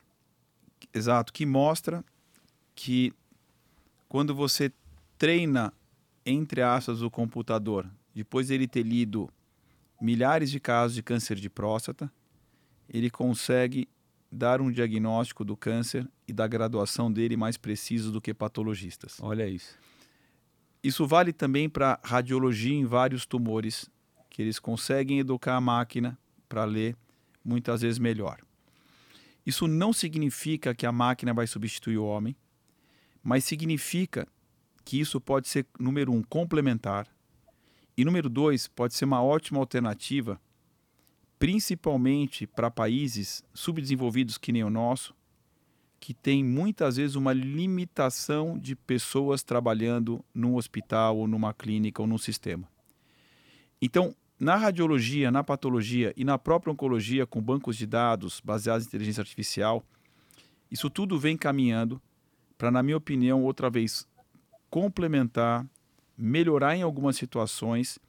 [0.93, 2.03] Exato, que mostra
[2.75, 3.13] que
[4.09, 4.71] quando você
[5.23, 5.71] treina,
[6.25, 9.29] entre aspas, o computador, depois de ele ter lido
[10.01, 12.11] milhares de casos de câncer de próstata,
[12.89, 13.87] ele consegue
[14.29, 19.17] dar um diagnóstico do câncer e da graduação dele mais preciso do que patologistas.
[19.21, 19.79] Olha isso.
[20.83, 23.89] Isso vale também para radiologia em vários tumores,
[24.29, 26.19] que eles conseguem educar a máquina
[26.49, 26.97] para ler
[27.45, 28.41] muitas vezes melhor.
[29.45, 32.35] Isso não significa que a máquina vai substituir o homem,
[33.23, 34.27] mas significa
[34.83, 37.07] que isso pode ser, número um, complementar,
[37.95, 40.39] e número dois, pode ser uma ótima alternativa,
[41.37, 45.15] principalmente para países subdesenvolvidos que nem o nosso,
[45.99, 52.07] que tem muitas vezes uma limitação de pessoas trabalhando num hospital ou numa clínica ou
[52.07, 52.67] num sistema.
[53.81, 58.87] Então, na radiologia, na patologia e na própria oncologia, com bancos de dados baseados em
[58.89, 59.83] inteligência artificial,
[60.69, 62.01] isso tudo vem caminhando
[62.57, 64.07] para, na minha opinião, outra vez
[64.73, 65.69] complementar,
[66.17, 67.99] melhorar em algumas situações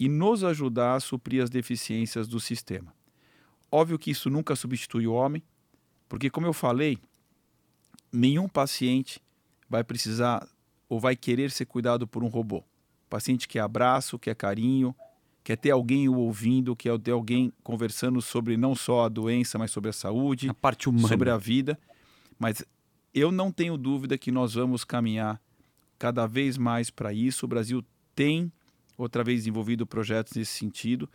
[0.00, 2.92] e nos ajudar a suprir as deficiências do sistema.
[3.70, 5.40] Óbvio que isso nunca substitui o homem,
[6.08, 6.98] porque, como eu falei,
[8.10, 9.22] nenhum paciente
[9.70, 10.44] vai precisar
[10.88, 12.58] ou vai querer ser cuidado por um robô.
[12.58, 14.92] O paciente quer abraço, quer carinho,
[15.44, 19.70] quer ter alguém o ouvindo, quer ter alguém conversando sobre não só a doença, mas
[19.70, 21.06] sobre a saúde, a parte humana.
[21.06, 21.78] sobre a vida.
[22.40, 22.64] Mas
[23.14, 25.40] eu não tenho dúvida que nós vamos caminhar
[26.02, 27.46] cada vez mais para isso.
[27.46, 27.80] O Brasil
[28.12, 28.50] tem,
[28.98, 31.08] outra vez, desenvolvido projetos nesse sentido.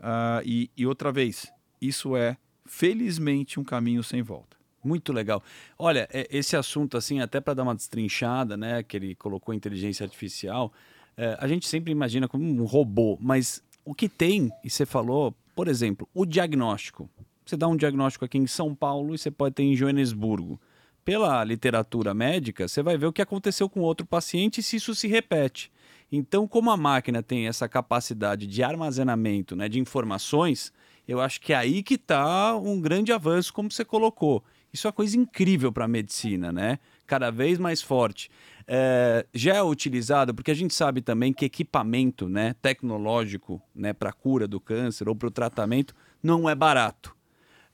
[0.00, 1.46] Uh, e, e outra vez,
[1.80, 2.36] isso é,
[2.66, 4.56] felizmente, um caminho sem volta.
[4.82, 5.40] Muito legal.
[5.78, 10.02] Olha, é, esse assunto, assim, até para dar uma destrinchada, né, que ele colocou inteligência
[10.02, 10.72] artificial,
[11.16, 15.32] é, a gente sempre imagina como um robô, mas o que tem, e você falou,
[15.54, 17.08] por exemplo, o diagnóstico.
[17.46, 20.60] Você dá um diagnóstico aqui em São Paulo e você pode ter em Joanesburgo.
[21.04, 24.94] Pela literatura médica, você vai ver o que aconteceu com outro paciente e se isso
[24.94, 25.72] se repete.
[26.10, 30.72] Então, como a máquina tem essa capacidade de armazenamento né, de informações,
[31.08, 34.44] eu acho que é aí que está um grande avanço, como você colocou.
[34.72, 36.78] Isso é uma coisa incrível para a medicina, né?
[37.06, 38.30] Cada vez mais forte.
[38.66, 44.12] É, já é utilizado, porque a gente sabe também que equipamento né, tecnológico né, para
[44.12, 47.14] cura do câncer ou para o tratamento não é barato.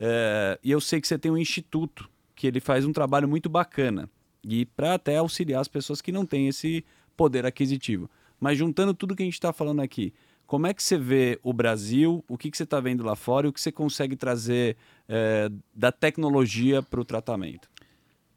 [0.00, 2.08] É, e eu sei que você tem um instituto
[2.38, 4.08] que ele faz um trabalho muito bacana
[4.44, 6.84] e para até auxiliar as pessoas que não têm esse
[7.16, 8.08] poder aquisitivo.
[8.38, 10.14] Mas juntando tudo que a gente está falando aqui,
[10.46, 13.48] como é que você vê o Brasil, o que, que você está vendo lá fora
[13.48, 14.76] e o que você consegue trazer
[15.08, 17.68] é, da tecnologia para o tratamento?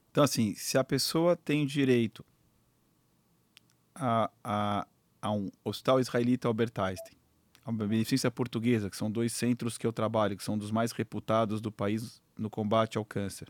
[0.10, 2.26] Então, assim, se a pessoa tem direito
[3.94, 4.88] a, a,
[5.22, 7.16] a um hospital israelita Albert Einstein,
[7.64, 11.62] a beneficência portuguesa, que são dois centros que eu trabalho, que são dos mais reputados
[11.62, 13.48] do país no combate ao câncer,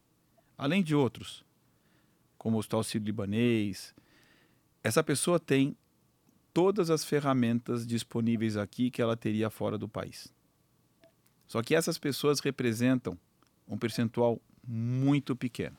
[0.61, 1.43] além de outros,
[2.37, 3.95] como o Hospital Sírio-Libanês,
[4.83, 5.75] essa pessoa tem
[6.53, 10.31] todas as ferramentas disponíveis aqui que ela teria fora do país.
[11.47, 13.17] Só que essas pessoas representam
[13.67, 15.75] um percentual muito pequeno.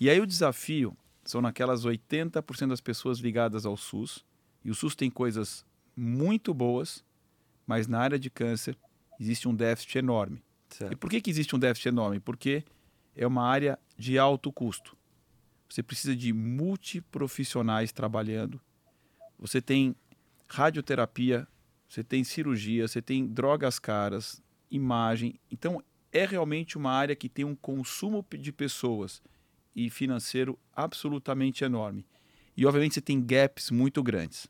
[0.00, 4.24] E aí o desafio são naquelas 80% das pessoas ligadas ao SUS,
[4.64, 5.64] e o SUS tem coisas
[5.94, 7.04] muito boas,
[7.64, 8.76] mas na área de câncer
[9.20, 10.42] existe um déficit enorme.
[10.70, 10.92] Certo.
[10.92, 12.18] E por que, que existe um déficit enorme?
[12.18, 12.64] Porque
[13.20, 14.96] é uma área de alto custo.
[15.68, 18.58] Você precisa de multiprofissionais trabalhando,
[19.38, 19.94] você tem
[20.48, 21.46] radioterapia,
[21.86, 25.38] você tem cirurgia, você tem drogas caras, imagem.
[25.50, 29.22] Então, é realmente uma área que tem um consumo de pessoas
[29.76, 32.06] e financeiro absolutamente enorme.
[32.56, 34.48] E, obviamente, você tem gaps muito grandes.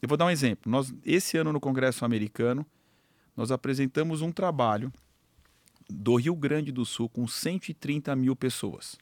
[0.00, 0.70] Eu vou dar um exemplo.
[0.70, 2.64] Nós, esse ano, no Congresso Americano,
[3.36, 4.92] nós apresentamos um trabalho
[5.88, 8.96] do Rio Grande do Sul com 130 mil pessoas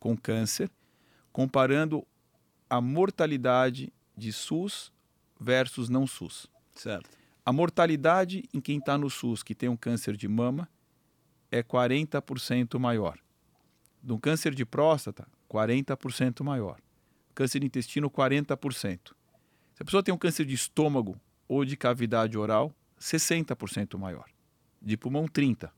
[0.00, 0.70] com câncer,
[1.30, 2.06] comparando
[2.68, 4.90] a mortalidade de SUS
[5.38, 6.46] versus não SUS.
[6.74, 7.10] Certo.
[7.44, 10.68] A mortalidade em quem está no SUS que tem um câncer de mama
[11.50, 13.18] é 40% maior.
[14.02, 16.80] Do câncer de próstata, 40% maior.
[17.34, 19.12] Câncer de intestino, 40%.
[19.74, 24.26] Se a pessoa tem um câncer de estômago ou de cavidade oral, 60% maior.
[24.80, 25.70] De pulmão, 30%.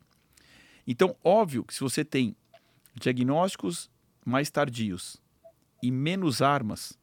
[0.86, 2.36] Então, óbvio que se você tem
[2.94, 3.90] diagnósticos
[4.24, 5.20] mais tardios
[5.82, 6.98] e menos armas,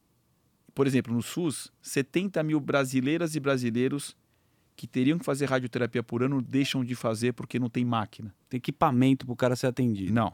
[0.74, 4.16] por exemplo, no SUS, 70 mil brasileiras e brasileiros
[4.76, 8.34] que teriam que fazer radioterapia por ano deixam de fazer porque não tem máquina.
[8.48, 10.12] Tem equipamento para o cara ser atendido.
[10.12, 10.32] Não.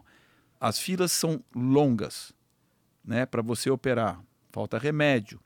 [0.60, 2.32] As filas são longas
[3.04, 4.22] né, para você operar.
[4.52, 5.40] Falta remédio.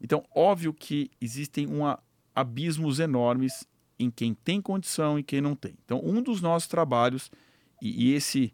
[0.00, 1.98] Então, óbvio que existem uma,
[2.34, 3.66] abismos enormes
[3.98, 5.74] em quem tem condição e quem não tem.
[5.84, 7.30] Então, um dos nossos trabalhos,
[7.80, 8.52] e, e esse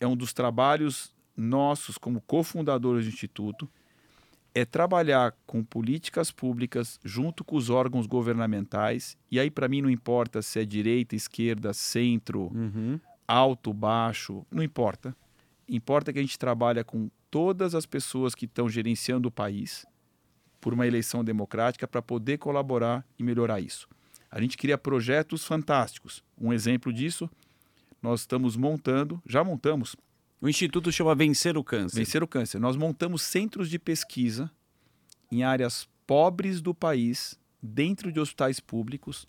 [0.00, 3.68] é um dos trabalhos nossos como cofundadores do Instituto,
[4.54, 9.16] é trabalhar com políticas públicas junto com os órgãos governamentais.
[9.30, 13.00] E aí, para mim, não importa se é direita, esquerda, centro, Uhum.
[13.26, 15.16] alto, baixo, não importa.
[15.66, 19.86] Importa que a gente trabalha com todas as pessoas que estão gerenciando o país
[20.60, 23.88] por uma eleição democrática para poder colaborar e melhorar isso.
[24.32, 26.24] A gente cria projetos fantásticos.
[26.40, 27.28] Um exemplo disso,
[28.00, 29.94] nós estamos montando, já montamos,
[30.40, 31.98] O Instituto chama Vencer o Câncer.
[31.98, 32.58] Vencer o Câncer.
[32.58, 34.50] Nós montamos centros de pesquisa
[35.30, 39.28] em áreas pobres do país, dentro de hospitais públicos,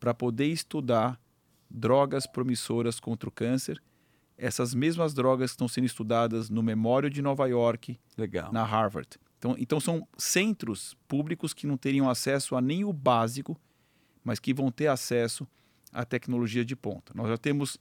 [0.00, 1.20] para poder estudar
[1.68, 3.82] drogas promissoras contra o câncer.
[4.38, 8.52] Essas mesmas drogas estão sendo estudadas no Memório de Nova York, Legal.
[8.52, 9.08] na Harvard.
[9.38, 13.60] Então, então são centros públicos que não teriam acesso a nem o básico,
[14.24, 15.46] mas que vão ter acesso
[15.92, 17.12] à tecnologia de ponta.
[17.14, 17.78] Nós já temos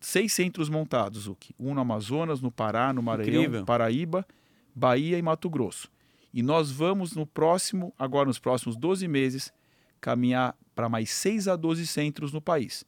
[0.00, 1.54] seis centros montados, Zuki.
[1.58, 3.64] Um no Amazonas, no Pará, no Maranhão, Incrível.
[3.64, 4.26] Paraíba,
[4.74, 5.90] Bahia e Mato Grosso.
[6.32, 9.52] E nós vamos no próximo, agora nos próximos 12 meses,
[10.00, 12.84] caminhar para mais 6 a 12 centros no país.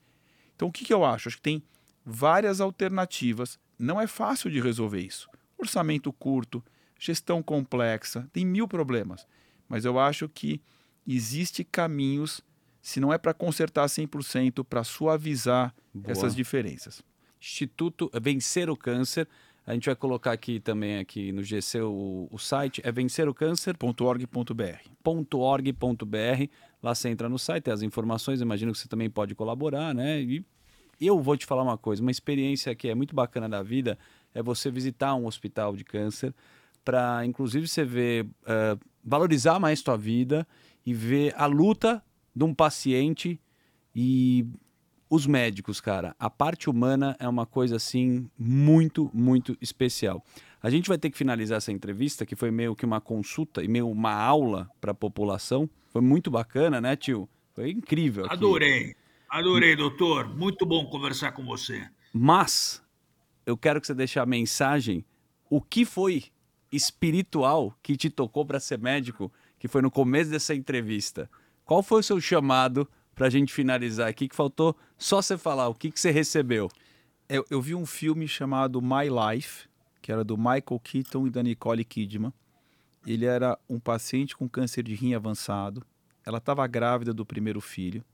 [0.56, 1.28] Então o que, que eu acho?
[1.28, 1.62] Acho que tem
[2.04, 3.58] várias alternativas.
[3.78, 5.28] Não é fácil de resolver isso.
[5.58, 6.64] Orçamento curto,
[6.98, 9.26] gestão complexa, tem mil problemas.
[9.68, 10.60] Mas eu acho que
[11.06, 12.40] existe caminhos,
[12.84, 16.12] se não é para consertar 100%, para suavizar Boa.
[16.12, 17.02] essas diferenças.
[17.40, 19.26] Instituto Vencer o Câncer.
[19.66, 25.32] A gente vai colocar aqui também aqui no GC o, o site é vencerocâncer.org.br.
[25.32, 26.48] .org.br.
[26.82, 30.20] Lá você entra no site, tem as informações, imagino que você também pode colaborar, né?
[30.20, 30.44] E
[31.00, 33.98] eu vou te falar uma coisa, uma experiência que é muito bacana da vida
[34.34, 36.34] é você visitar um hospital de câncer
[36.84, 40.46] para, inclusive, você ver, eh, valorizar mais tua vida
[40.84, 42.04] e ver a luta
[42.34, 43.40] de um paciente
[43.94, 44.46] e
[45.08, 46.14] os médicos, cara.
[46.18, 50.24] A parte humana é uma coisa assim muito, muito especial.
[50.62, 53.68] A gente vai ter que finalizar essa entrevista, que foi meio que uma consulta e
[53.68, 55.68] meio uma aula para a população.
[55.90, 57.28] Foi muito bacana, né, tio?
[57.54, 58.24] Foi incrível.
[58.24, 58.34] aqui.
[58.34, 58.96] Adorei.
[59.28, 60.28] Adorei, doutor.
[60.34, 61.86] Muito bom conversar com você.
[62.12, 62.82] Mas
[63.44, 65.04] eu quero que você deixe a mensagem.
[65.50, 66.24] O que foi
[66.72, 71.30] espiritual que te tocou para ser médico, que foi no começo dessa entrevista?
[71.64, 74.28] Qual foi o seu chamado para a gente finalizar aqui?
[74.28, 76.68] Que faltou só você falar o que, que você recebeu.
[77.28, 79.66] Eu, eu vi um filme chamado My Life,
[80.02, 82.32] que era do Michael Keaton e da Nicole Kidman.
[83.06, 85.84] Ele era um paciente com câncer de rim avançado.
[86.24, 88.04] Ela estava grávida do primeiro filho.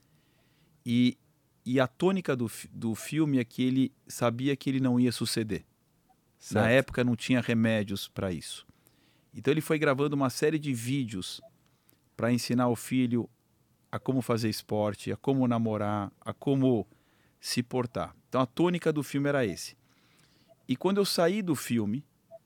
[0.86, 1.18] E,
[1.64, 5.64] e a tônica do, do filme é que ele sabia que ele não ia suceder.
[6.52, 6.66] Na Certo.
[6.66, 8.66] época não tinha remédios para isso.
[9.34, 11.40] Então ele foi gravando uma série de vídeos
[12.16, 13.28] para ensinar o filho
[13.90, 16.86] a como fazer esporte, a como namorar, a como
[17.40, 18.14] se portar.
[18.28, 19.76] Então a tônica do filme era esse.
[20.68, 22.04] E quando eu saí do filme,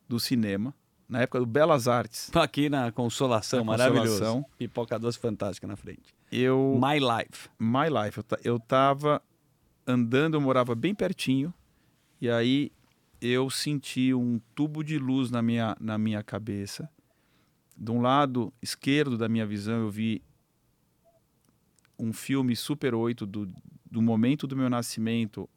[0.08, 0.74] do cinema,
[1.08, 4.10] na época do Belas Artes, Aqui na Consolação, Na maravilhoso.
[4.12, 4.46] Consolação.
[4.56, 6.14] Pipoca doce fantástica na frente.
[6.32, 7.48] eu My Life.
[7.58, 9.22] My Life, eu, ta- eu tava
[9.86, 11.52] andando, eu morava bem pertinho,
[12.20, 12.72] e aí
[13.20, 16.88] eu senti um tubo de luz na minha, na minha cabeça.
[17.76, 20.22] De um lado esquerdo da minha visão, eu vi
[21.98, 23.52] um filme Super 8 do,
[23.90, 25.48] do momento do meu nascimento,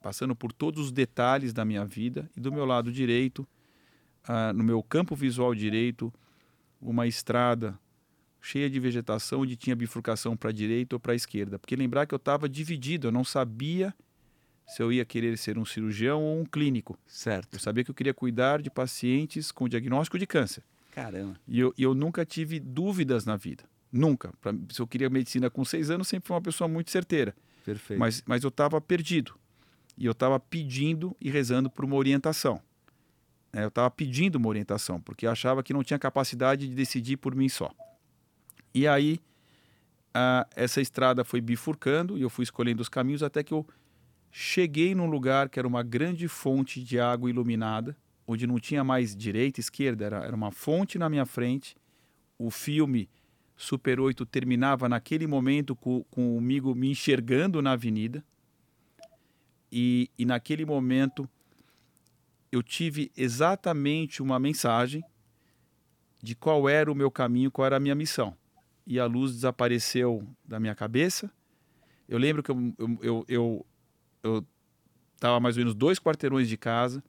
[0.00, 3.46] passando por todos os detalhes da minha vida, e do meu lado direito,
[4.24, 6.12] ah, no meu campo visual direito,
[6.80, 7.78] uma estrada
[8.40, 11.58] cheia de vegetação onde tinha bifurcação para a direita ou para a esquerda.
[11.58, 13.94] Porque lembrar que eu estava dividido, eu não sabia
[14.66, 16.92] se eu ia querer ser um cirurgião ou um clínico.
[16.92, 17.58] Eu Certo.
[17.58, 20.62] sabia que eu queria cuidar de pacientes com diagnóstico de câncer.
[20.92, 21.38] Caramba.
[21.48, 23.64] E eu, e eu nunca tive dúvidas na vida.
[23.90, 24.32] Nunca.
[24.40, 27.34] Pra, se eu queria medicina com seis anos, sempre fui uma pessoa muito certeira.
[27.64, 27.98] Perfeito.
[27.98, 29.34] Mas, mas eu estava perdido.
[29.96, 32.60] E eu estava pedindo e rezando por uma orientação.
[33.52, 37.34] É, eu estava pedindo uma orientação, porque achava que não tinha capacidade de decidir por
[37.34, 37.70] mim só.
[38.74, 39.18] E aí,
[40.14, 43.66] ah, essa estrada foi bifurcando e eu fui escolhendo os caminhos até que eu
[44.30, 49.16] cheguei num lugar que era uma grande fonte de água iluminada, onde não tinha mais
[49.16, 51.74] direita esquerda, era, era uma fonte na minha frente.
[52.38, 53.08] O filme
[53.58, 58.24] Super 8 terminava naquele momento com, comigo me enxergando na avenida.
[59.70, 61.28] E, e naquele momento
[62.52, 65.02] eu tive exatamente uma mensagem
[66.22, 68.36] de qual era o meu caminho, qual era a minha missão.
[68.86, 71.28] E a luz desapareceu da minha cabeça.
[72.08, 73.66] Eu lembro que eu eu eu, eu,
[74.22, 74.46] eu
[75.16, 77.02] estava mais ou menos dois quarteirões de casa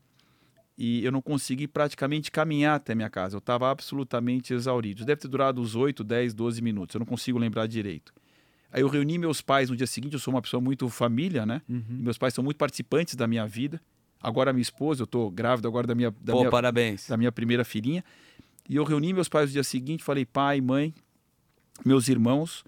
[0.82, 3.36] e eu não consegui praticamente caminhar até minha casa.
[3.36, 5.04] Eu estava absolutamente exaurido.
[5.04, 6.96] Deve ter durado uns 8, 10, 12 minutos.
[6.96, 8.14] Eu não consigo lembrar direito.
[8.72, 10.14] Aí eu reuni meus pais no dia seguinte.
[10.14, 11.62] Eu sou uma pessoa muito família, né?
[11.68, 11.84] Uhum.
[11.90, 13.82] Meus pais são muito participantes da minha vida.
[14.24, 17.10] Agora minha esposa, eu estou grávida agora da minha, da Pô, minha, parabéns.
[17.10, 18.02] da minha primeira filhinha.
[18.70, 20.02] E eu reuni meus pais no dia seguinte.
[20.02, 20.94] Falei, pai, mãe,
[21.86, 22.64] meus irmãos.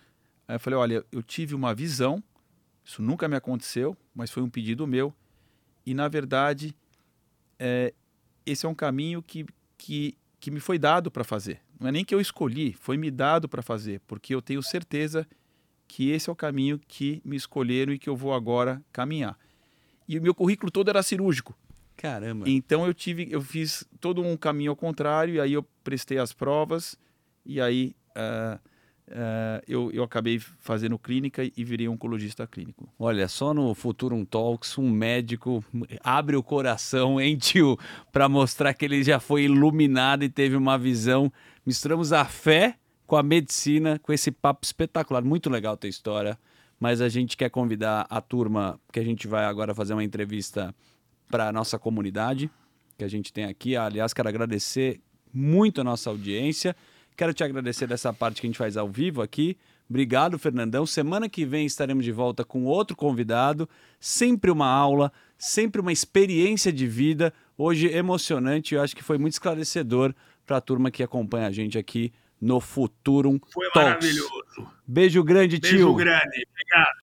[0.50, 2.22] Aí eu falei, olha, eu tive uma visão.
[2.84, 5.14] Isso nunca me aconteceu, mas foi um pedido meu.
[5.86, 6.76] E na verdade,
[7.58, 7.94] é,
[8.52, 9.46] esse é um caminho que,
[9.78, 11.60] que, que me foi dado para fazer.
[11.80, 15.28] Não é nem que eu escolhi, foi me dado para fazer, porque eu tenho certeza
[15.88, 19.38] que esse é o caminho que me escolheram e que eu vou agora caminhar.
[20.08, 21.58] E o meu currículo todo era cirúrgico.
[21.98, 22.50] Caramba.
[22.50, 26.34] Então eu tive, eu fiz todo um caminho ao contrário, e aí eu prestei as
[26.34, 26.98] provas,
[27.46, 28.60] e aí uh,
[29.12, 32.90] uh, eu, eu acabei fazendo clínica e virei oncologista clínico.
[32.98, 35.64] Olha, só no Futurum Talks, um médico
[36.04, 37.78] abre o coração, hein, tio,
[38.12, 41.32] para mostrar que ele já foi iluminado e teve uma visão.
[41.66, 45.24] Misturamos a fé com a medicina, com esse papo espetacular.
[45.24, 46.40] Muito legal a tua história,
[46.80, 50.74] mas a gente quer convidar a turma, que a gente vai agora fazer uma entrevista
[51.30, 52.50] para a nossa comunidade,
[52.98, 53.76] que a gente tem aqui.
[53.76, 55.02] Aliás, quero agradecer
[55.34, 56.76] muito a nossa audiência.
[57.22, 59.56] Quero te agradecer dessa parte que a gente faz ao vivo aqui.
[59.88, 60.88] Obrigado, Fernandão.
[60.88, 63.70] Semana que vem estaremos de volta com outro convidado.
[64.00, 67.32] Sempre uma aula, sempre uma experiência de vida.
[67.56, 70.16] Hoje emocionante, eu acho que foi muito esclarecedor
[70.48, 72.12] para a turma que acompanha a gente aqui
[72.42, 73.84] no Futurum Foi Talks.
[73.84, 74.68] maravilhoso.
[74.88, 75.94] Beijo grande, Beijo tio.
[75.94, 76.48] grande.
[76.50, 76.98] Obrigado.